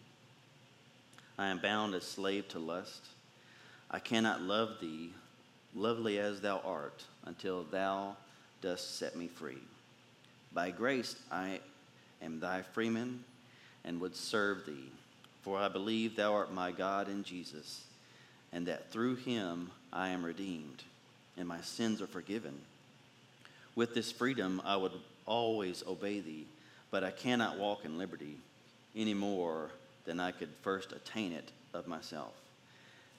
I 1.38 1.48
am 1.48 1.60
bound 1.60 1.96
as 1.96 2.04
slave 2.04 2.48
to 2.50 2.60
lust. 2.60 3.06
I 3.90 4.00
cannot 4.00 4.42
love 4.42 4.78
thee, 4.82 5.12
lovely 5.76 6.20
as 6.20 6.42
thou 6.42 6.62
art, 6.66 7.06
until 7.26 7.64
thou 7.64 8.18
dost 8.62 8.98
set 8.98 9.16
me 9.16 9.28
free. 9.28 9.62
By 10.52 10.72
grace 10.72 11.16
I 11.32 11.60
am 12.22 12.40
thy 12.40 12.62
freeman 12.62 13.24
and 13.86 14.02
would 14.02 14.16
serve 14.16 14.66
thee, 14.66 14.92
for 15.44 15.60
I 15.60 15.68
believe 15.68 16.16
thou 16.16 16.34
art 16.34 16.52
my 16.52 16.72
God 16.72 17.08
in 17.08 17.24
Jesus, 17.24 17.84
and 18.52 18.66
that 18.68 18.92
through 18.92 19.16
him 19.16 19.70
I 19.92 20.10
am 20.10 20.26
redeemed, 20.26 20.84
and 21.38 21.48
my 21.48 21.62
sins 21.62 22.02
are 22.02 22.08
forgiven. 22.08 22.54
With 23.76 23.94
this 23.94 24.12
freedom 24.12 24.62
I 24.66 24.76
would 24.76 24.92
always 25.26 25.84
obey 25.88 26.20
thee, 26.20 26.46
but 26.92 27.04
I 27.04 27.12
cannot 27.12 27.58
walk 27.58 27.86
in 27.86 27.98
liberty 27.98 28.38
any 28.96 29.14
more 29.14 29.70
than 30.06 30.20
I 30.20 30.32
could 30.32 30.50
first 30.62 30.92
attain 30.92 31.32
it 31.32 31.52
of 31.74 31.88
myself. 31.88 32.34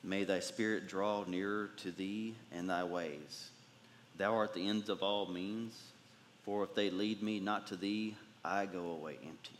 May 0.02 0.24
thy 0.24 0.40
spirit 0.40 0.86
draw 0.86 1.24
nearer 1.26 1.70
to 1.78 1.90
thee 1.90 2.34
and 2.52 2.68
thy 2.68 2.84
ways. 2.84 3.48
Thou 4.16 4.34
art 4.34 4.54
the 4.54 4.68
end 4.68 4.88
of 4.90 5.02
all 5.02 5.26
means, 5.26 5.74
for 6.44 6.62
if 6.62 6.74
they 6.74 6.90
lead 6.90 7.22
me 7.22 7.40
not 7.40 7.66
to 7.68 7.76
thee, 7.76 8.14
I 8.44 8.66
go 8.66 8.90
away 8.90 9.16
empty. 9.24 9.58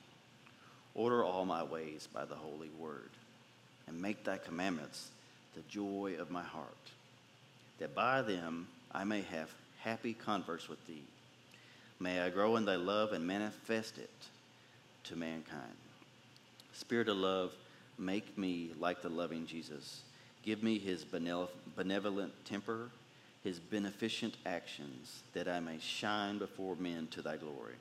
Order 0.95 1.25
all 1.25 1.45
my 1.45 1.65
ways 1.65 2.07
by 2.13 2.25
the 2.25 2.37
holy 2.37 2.69
word, 2.79 3.11
and 3.89 4.01
make 4.01 4.23
thy 4.23 4.37
commandments 4.37 5.09
the 5.55 5.63
joy 5.63 6.17
of 6.21 6.31
my 6.31 6.43
heart, 6.43 6.91
that 7.85 7.95
by 7.95 8.23
them 8.23 8.67
I 8.93 9.05
may 9.05 9.21
have 9.21 9.51
happy 9.81 10.15
converse 10.15 10.71
with 10.71 10.87
thee. 10.87 11.03
May 12.01 12.23
I 12.23 12.31
grow 12.31 12.57
in 12.57 12.65
thy 12.65 12.77
love 12.77 13.13
and 13.13 13.27
manifest 13.27 13.99
it 13.99 14.09
to 15.05 15.17
mankind. 15.17 15.77
Spirit 16.73 17.11
of 17.11 17.19
love, 17.19 17.53
make 17.99 18.39
me 18.39 18.71
like 18.81 19.03
the 19.03 19.11
loving 19.11 19.47
Jesus. 19.47 20.01
Give 20.43 20.63
me 20.63 20.79
his 20.79 21.05
benevolent 21.05 22.33
temper, 22.47 22.89
his 23.43 23.59
beneficent 23.59 24.39
actions, 24.47 25.23
that 25.35 25.47
I 25.47 25.61
may 25.61 25.79
shine 25.79 26.39
before 26.39 26.77
men 26.77 27.07
to 27.11 27.21
thy 27.21 27.37
glory. 27.37 27.75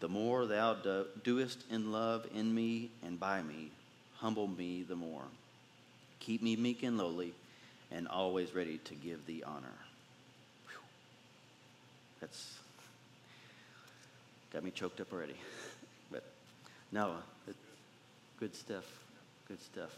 The 0.00 0.08
more 0.08 0.46
thou 0.46 0.72
do, 0.76 1.04
doest 1.22 1.62
in 1.70 1.92
love 1.92 2.26
in 2.34 2.54
me 2.54 2.88
and 3.04 3.20
by 3.20 3.42
me, 3.42 3.70
humble 4.14 4.46
me 4.46 4.82
the 4.82 4.96
more. 4.96 5.26
Keep 6.20 6.40
me 6.40 6.56
meek 6.56 6.82
and 6.82 6.96
lowly, 6.96 7.34
and 7.92 8.06
always 8.08 8.54
ready 8.54 8.78
to 8.84 8.94
give 8.94 9.24
the 9.26 9.44
honor. 9.44 9.74
That's 12.20 12.58
got 14.52 14.62
me 14.64 14.70
choked 14.70 15.00
up 15.00 15.12
already. 15.12 15.36
But 16.12 16.24
no, 16.90 17.14
it, 17.46 17.54
good 18.40 18.52
stuff. 18.54 18.84
Good 19.46 19.62
stuff. 19.62 19.90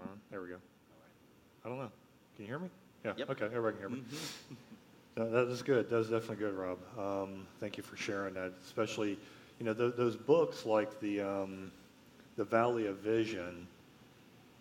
On, 0.00 0.06
there 0.30 0.40
we 0.40 0.48
go. 0.48 0.56
I 1.64 1.68
don't 1.68 1.78
know. 1.78 1.90
Can 2.36 2.44
you 2.44 2.46
hear 2.46 2.60
me? 2.60 2.68
Yeah. 3.04 3.12
Yep. 3.16 3.30
Okay, 3.30 3.44
everybody 3.46 3.76
can 3.78 3.88
hear 3.88 3.88
me. 3.96 4.04
No, 5.16 5.30
that 5.30 5.48
is 5.50 5.62
good. 5.62 5.88
That 5.88 5.96
is 6.00 6.08
definitely 6.10 6.36
good, 6.36 6.52
Rob. 6.54 6.78
Um, 6.98 7.46
thank 7.58 7.78
you 7.78 7.82
for 7.82 7.96
sharing 7.96 8.34
that. 8.34 8.52
Especially, 8.66 9.18
you 9.58 9.64
know, 9.64 9.72
th- 9.72 9.94
those 9.96 10.14
books 10.14 10.66
like 10.66 11.00
the 11.00 11.22
um, 11.22 11.72
the 12.36 12.44
Valley 12.44 12.86
of 12.86 12.98
Vision, 12.98 13.66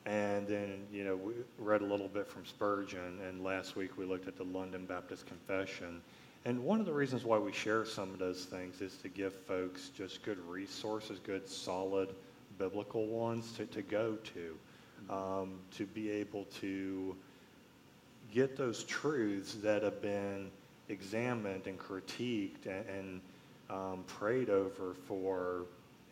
and 0.05 0.47
then 0.47 0.85
you 0.91 1.03
know 1.03 1.15
we 1.15 1.33
read 1.57 1.81
a 1.81 1.85
little 1.85 2.07
bit 2.07 2.27
from 2.27 2.45
Spurgeon, 2.45 3.19
and 3.27 3.43
last 3.43 3.75
week 3.75 3.97
we 3.97 4.05
looked 4.05 4.27
at 4.27 4.37
the 4.37 4.43
London 4.43 4.85
Baptist 4.85 5.25
Confession. 5.27 6.01
And 6.45 6.63
one 6.63 6.79
of 6.79 6.85
the 6.85 6.93
reasons 6.93 7.23
why 7.23 7.39
we 7.39 7.51
share 7.51 7.85
some 7.85 8.11
of 8.11 8.19
those 8.19 8.45
things 8.45 8.79
is 8.79 8.97
to 8.97 9.09
give 9.09 9.33
folks 9.33 9.89
just 9.89 10.23
good 10.23 10.37
resources, 10.47 11.19
good 11.19 11.49
solid 11.49 12.09
biblical 12.59 13.07
ones 13.07 13.51
to, 13.53 13.65
to 13.65 13.81
go 13.81 14.15
to, 14.33 15.13
um, 15.13 15.53
to 15.75 15.85
be 15.87 16.11
able 16.11 16.45
to 16.61 17.15
get 18.31 18.55
those 18.55 18.83
truths 18.83 19.55
that 19.55 19.81
have 19.81 20.01
been 20.03 20.51
examined 20.89 21.65
and 21.65 21.79
critiqued 21.79 22.65
and, 22.67 22.85
and 22.89 23.21
um, 23.69 24.03
prayed 24.07 24.49
over 24.49 24.93
for, 25.07 25.63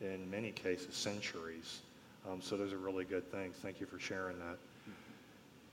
in 0.03 0.29
many 0.29 0.51
cases, 0.51 0.95
centuries. 0.95 1.79
Um, 2.29 2.41
so 2.41 2.57
those 2.57 2.71
are 2.71 2.77
really 2.77 3.05
good 3.05 3.29
things. 3.31 3.55
Thank 3.61 3.79
you 3.79 3.85
for 3.85 3.99
sharing 3.99 4.37
that. 4.39 4.57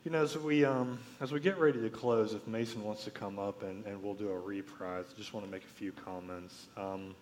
You 0.05 0.11
know, 0.11 0.23
as 0.23 0.39
we 0.39 0.65
um, 0.65 0.99
as 1.21 1.31
we 1.31 1.41
get 1.41 1.59
ready 1.59 1.79
to 1.81 1.91
close, 1.91 2.33
if 2.33 2.47
Mason 2.47 2.83
wants 2.83 3.05
to 3.05 3.11
come 3.11 3.39
up 3.39 3.63
and, 3.63 3.85
and 3.85 4.03
we'll 4.03 4.15
do 4.15 4.31
a 4.31 4.39
reprise, 4.39 5.05
I 5.15 5.19
just 5.19 5.35
want 5.35 5.45
to 5.45 5.53
make 5.53 5.63
a 5.63 5.75
few 5.75 5.93
comments. 5.93 6.69
Um, 6.77 7.15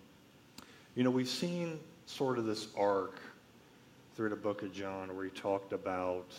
you 0.95 1.03
know, 1.03 1.09
we've 1.09 1.27
seen 1.27 1.79
sort 2.05 2.37
of 2.37 2.45
this 2.45 2.69
arc 2.77 3.19
through 4.15 4.29
the 4.29 4.35
book 4.35 4.63
of 4.63 4.73
John 4.73 5.13
where 5.15 5.25
he 5.25 5.31
talked 5.31 5.73
about 5.73 6.33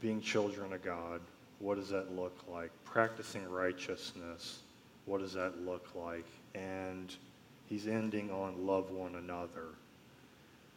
being 0.00 0.20
children 0.20 0.72
of 0.72 0.82
God. 0.84 1.20
What 1.58 1.76
does 1.76 1.88
that 1.88 2.14
look 2.14 2.36
like? 2.48 2.70
Practicing 2.84 3.48
righteousness. 3.50 4.60
What 5.06 5.20
does 5.20 5.32
that 5.34 5.64
look 5.64 5.88
like? 5.94 6.26
And 6.54 7.14
he's 7.68 7.86
ending 7.86 8.30
on 8.30 8.66
love 8.66 8.90
one 8.90 9.14
another. 9.16 9.68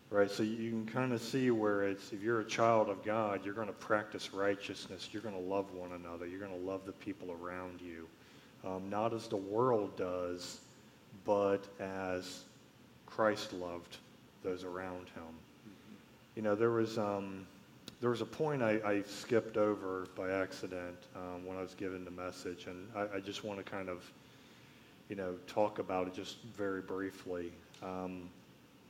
Right? 0.09 0.31
So 0.31 0.41
you 0.43 0.69
can 0.69 0.85
kind 0.85 1.11
of 1.11 1.21
see 1.21 1.51
where 1.51 1.83
it's 1.83 2.13
if 2.13 2.23
you're 2.23 2.39
a 2.39 2.45
child 2.45 2.89
of 2.89 3.03
God, 3.03 3.43
you're 3.43 3.53
going 3.53 3.67
to 3.67 3.73
practice 3.73 4.33
righteousness. 4.33 5.09
You're 5.11 5.21
going 5.21 5.35
to 5.35 5.41
love 5.41 5.73
one 5.73 5.91
another. 5.91 6.25
You're 6.25 6.39
going 6.39 6.57
to 6.57 6.65
love 6.65 6.85
the 6.85 6.93
people 6.93 7.35
around 7.41 7.81
you. 7.81 8.07
Um, 8.65 8.89
not 8.89 9.13
as 9.13 9.27
the 9.27 9.37
world 9.37 9.97
does, 9.97 10.59
but 11.25 11.67
as 11.79 12.43
Christ 13.05 13.51
loved 13.51 13.97
those 14.43 14.63
around 14.63 15.07
him. 15.15 15.73
you 16.35 16.41
know, 16.41 16.55
there 16.55 16.71
was, 16.71 16.97
um, 16.97 17.45
there 17.99 18.09
was 18.09 18.21
a 18.21 18.25
point 18.25 18.61
I, 18.61 18.79
I 18.85 19.01
skipped 19.01 19.57
over 19.57 20.07
by 20.15 20.31
accident 20.31 20.97
um, 21.15 21.45
when 21.45 21.57
I 21.57 21.61
was 21.61 21.73
given 21.73 22.05
the 22.05 22.11
message, 22.11 22.67
and 22.67 22.87
I, 22.95 23.17
I 23.17 23.19
just 23.19 23.43
want 23.43 23.63
to 23.63 23.69
kind 23.69 23.89
of, 23.89 24.03
you 25.09 25.15
know, 25.15 25.35
talk 25.47 25.79
about 25.79 26.07
it 26.07 26.13
just 26.13 26.37
very 26.55 26.81
briefly. 26.81 27.51
Um, 27.81 28.29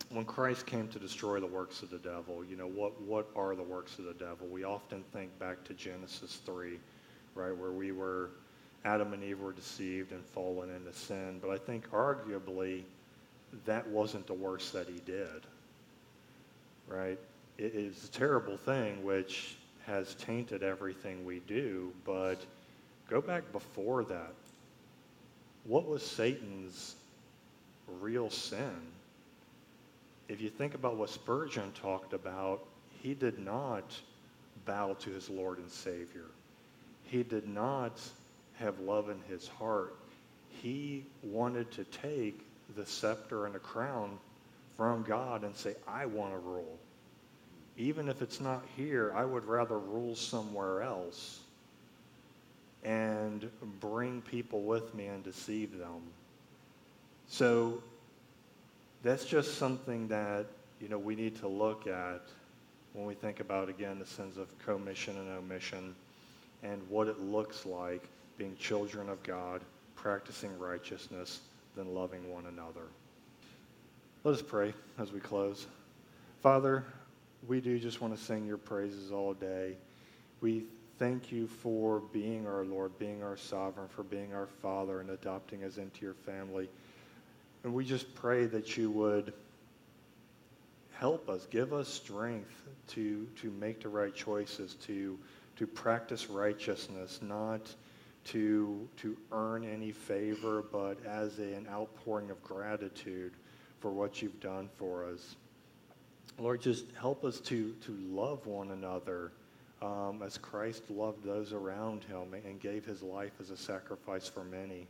when 0.09 0.25
Christ 0.25 0.65
came 0.65 0.87
to 0.89 0.99
destroy 0.99 1.39
the 1.39 1.47
works 1.47 1.83
of 1.83 1.89
the 1.89 1.97
devil, 1.97 2.43
you 2.49 2.55
know, 2.55 2.67
what, 2.67 2.99
what 3.01 3.27
are 3.35 3.55
the 3.55 3.63
works 3.63 3.99
of 3.99 4.05
the 4.05 4.13
devil? 4.13 4.47
We 4.47 4.63
often 4.63 5.03
think 5.13 5.37
back 5.37 5.63
to 5.65 5.73
Genesis 5.73 6.39
3, 6.45 6.79
right, 7.35 7.55
where 7.55 7.71
we 7.71 7.91
were, 7.91 8.29
Adam 8.85 9.13
and 9.13 9.23
Eve 9.23 9.39
were 9.39 9.51
deceived 9.51 10.13
and 10.13 10.23
fallen 10.23 10.69
into 10.69 10.93
sin. 10.97 11.39
But 11.41 11.51
I 11.51 11.57
think 11.57 11.89
arguably 11.91 12.83
that 13.65 13.85
wasn't 13.87 14.27
the 14.27 14.33
worst 14.33 14.73
that 14.73 14.87
he 14.87 14.99
did, 15.05 15.45
right? 16.87 17.19
It 17.57 17.75
is 17.75 18.05
a 18.05 18.11
terrible 18.11 18.57
thing 18.57 19.03
which 19.03 19.55
has 19.85 20.15
tainted 20.15 20.63
everything 20.63 21.25
we 21.25 21.39
do, 21.47 21.91
but 22.05 22.37
go 23.09 23.21
back 23.21 23.51
before 23.51 24.03
that. 24.05 24.33
What 25.67 25.87
was 25.87 26.03
Satan's 26.03 26.95
real 28.01 28.29
sin? 28.29 28.75
if 30.29 30.41
you 30.41 30.49
think 30.49 30.73
about 30.73 30.97
what 30.97 31.09
Spurgeon 31.09 31.71
talked 31.81 32.13
about, 32.13 32.65
he 33.01 33.13
did 33.13 33.39
not 33.39 33.97
bow 34.65 34.93
to 34.99 35.09
his 35.09 35.29
Lord 35.29 35.57
and 35.59 35.69
Savior. 35.69 36.25
He 37.03 37.23
did 37.23 37.47
not 37.47 37.99
have 38.55 38.79
love 38.79 39.09
in 39.09 39.21
his 39.29 39.47
heart. 39.47 39.95
He 40.49 41.05
wanted 41.23 41.71
to 41.71 41.83
take 41.85 42.41
the 42.75 42.85
scepter 42.85 43.45
and 43.45 43.55
the 43.55 43.59
crown 43.59 44.17
from 44.75 45.03
God 45.03 45.43
and 45.43 45.55
say, 45.55 45.75
I 45.87 46.05
want 46.05 46.33
to 46.33 46.39
rule. 46.39 46.77
Even 47.77 48.09
if 48.09 48.21
it's 48.21 48.41
not 48.41 48.65
here, 48.75 49.13
I 49.15 49.23
would 49.23 49.45
rather 49.45 49.77
rule 49.77 50.15
somewhere 50.15 50.81
else 50.81 51.39
and 52.83 53.49
bring 53.79 54.21
people 54.21 54.61
with 54.61 54.93
me 54.93 55.07
and 55.07 55.23
deceive 55.23 55.77
them. 55.77 56.01
So 57.27 57.81
that's 59.03 59.25
just 59.25 59.57
something 59.57 60.07
that 60.07 60.45
you 60.79 60.89
know 60.89 60.97
we 60.97 61.15
need 61.15 61.35
to 61.37 61.47
look 61.47 61.87
at 61.87 62.21
when 62.93 63.05
we 63.05 63.13
think 63.13 63.39
about 63.39 63.69
again 63.69 63.99
the 63.99 64.05
sins 64.05 64.37
of 64.37 64.47
commission 64.59 65.17
and 65.17 65.29
omission 65.37 65.95
and 66.63 66.81
what 66.89 67.07
it 67.07 67.19
looks 67.19 67.65
like 67.65 68.03
being 68.37 68.55
children 68.57 69.09
of 69.09 69.21
God, 69.23 69.61
practicing 69.95 70.57
righteousness, 70.59 71.41
then 71.75 71.93
loving 71.93 72.31
one 72.31 72.45
another. 72.45 72.87
Let 74.23 74.35
us 74.35 74.41
pray 74.41 74.73
as 74.97 75.11
we 75.11 75.19
close. 75.19 75.67
Father, 76.41 76.83
we 77.47 77.61
do 77.61 77.79
just 77.79 78.01
want 78.01 78.17
to 78.17 78.23
sing 78.23 78.45
your 78.45 78.57
praises 78.57 79.11
all 79.11 79.33
day. 79.33 79.75
We 80.41 80.65
thank 80.97 81.31
you 81.31 81.47
for 81.47 81.99
being 82.11 82.47
our 82.47 82.65
Lord, 82.65 82.97
being 82.97 83.23
our 83.23 83.37
sovereign, 83.37 83.87
for 83.87 84.03
being 84.03 84.33
our 84.33 84.47
Father, 84.47 84.99
and 84.99 85.11
adopting 85.11 85.63
us 85.63 85.77
into 85.77 86.03
your 86.03 86.13
family. 86.13 86.69
And 87.63 87.73
we 87.73 87.85
just 87.85 88.13
pray 88.15 88.45
that 88.45 88.77
you 88.77 88.89
would 88.91 89.33
help 90.93 91.29
us, 91.29 91.45
give 91.51 91.73
us 91.73 91.87
strength 91.87 92.63
to, 92.87 93.27
to 93.41 93.51
make 93.51 93.81
the 93.81 93.89
right 93.89 94.15
choices, 94.15 94.75
to, 94.75 95.17
to 95.57 95.67
practice 95.67 96.29
righteousness, 96.29 97.19
not 97.21 97.61
to, 98.25 98.87
to 98.97 99.15
earn 99.31 99.63
any 99.63 99.91
favor, 99.91 100.63
but 100.71 100.97
as 101.05 101.37
an 101.37 101.67
outpouring 101.71 102.31
of 102.31 102.41
gratitude 102.43 103.33
for 103.79 103.91
what 103.91 104.21
you've 104.21 104.39
done 104.39 104.69
for 104.77 105.05
us. 105.05 105.35
Lord, 106.39 106.61
just 106.61 106.85
help 106.99 107.23
us 107.23 107.39
to, 107.41 107.73
to 107.85 107.91
love 108.09 108.45
one 108.45 108.71
another 108.71 109.31
um, 109.81 110.21
as 110.25 110.37
Christ 110.37 110.89
loved 110.89 111.23
those 111.23 111.53
around 111.53 112.03
him 112.03 112.33
and 112.33 112.59
gave 112.59 112.85
his 112.85 113.03
life 113.03 113.33
as 113.39 113.49
a 113.49 113.57
sacrifice 113.57 114.27
for 114.27 114.43
many. 114.43 114.87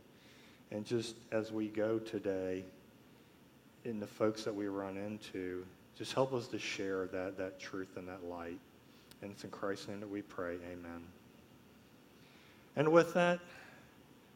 And 0.70 0.84
just 0.84 1.16
as 1.32 1.52
we 1.52 1.68
go 1.68 1.98
today, 1.98 2.64
in 3.84 4.00
the 4.00 4.06
folks 4.06 4.44
that 4.44 4.54
we 4.54 4.66
run 4.66 4.96
into, 4.96 5.64
just 5.96 6.12
help 6.12 6.32
us 6.32 6.46
to 6.48 6.58
share 6.58 7.06
that, 7.06 7.38
that 7.38 7.58
truth 7.58 7.96
and 7.96 8.06
that 8.08 8.24
light. 8.24 8.58
And 9.22 9.30
it's 9.30 9.44
in 9.44 9.50
Christ's 9.50 9.88
name 9.88 10.00
that 10.00 10.10
we 10.10 10.22
pray. 10.22 10.54
Amen. 10.70 11.02
And 12.76 12.92
with 12.92 13.14
that, 13.14 13.40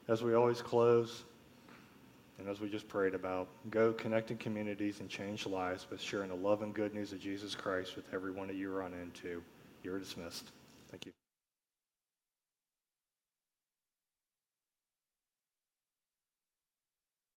as 0.08 0.22
we 0.22 0.34
always 0.34 0.60
close, 0.62 1.24
and 2.38 2.48
as 2.48 2.60
we 2.60 2.68
just 2.68 2.88
prayed 2.88 3.14
about, 3.14 3.46
go 3.70 3.92
connect 3.92 4.30
in 4.32 4.38
communities 4.38 5.00
and 5.00 5.08
change 5.08 5.46
lives 5.46 5.86
by 5.88 5.96
sharing 5.96 6.30
the 6.30 6.34
love 6.34 6.62
and 6.62 6.74
good 6.74 6.94
news 6.94 7.12
of 7.12 7.20
Jesus 7.20 7.54
Christ 7.54 7.94
with 7.94 8.04
everyone 8.12 8.48
that 8.48 8.56
you 8.56 8.72
run 8.72 8.94
into. 8.94 9.42
You're 9.82 9.98
dismissed. 9.98 10.50
Thank 10.90 11.06
you. 11.06 11.21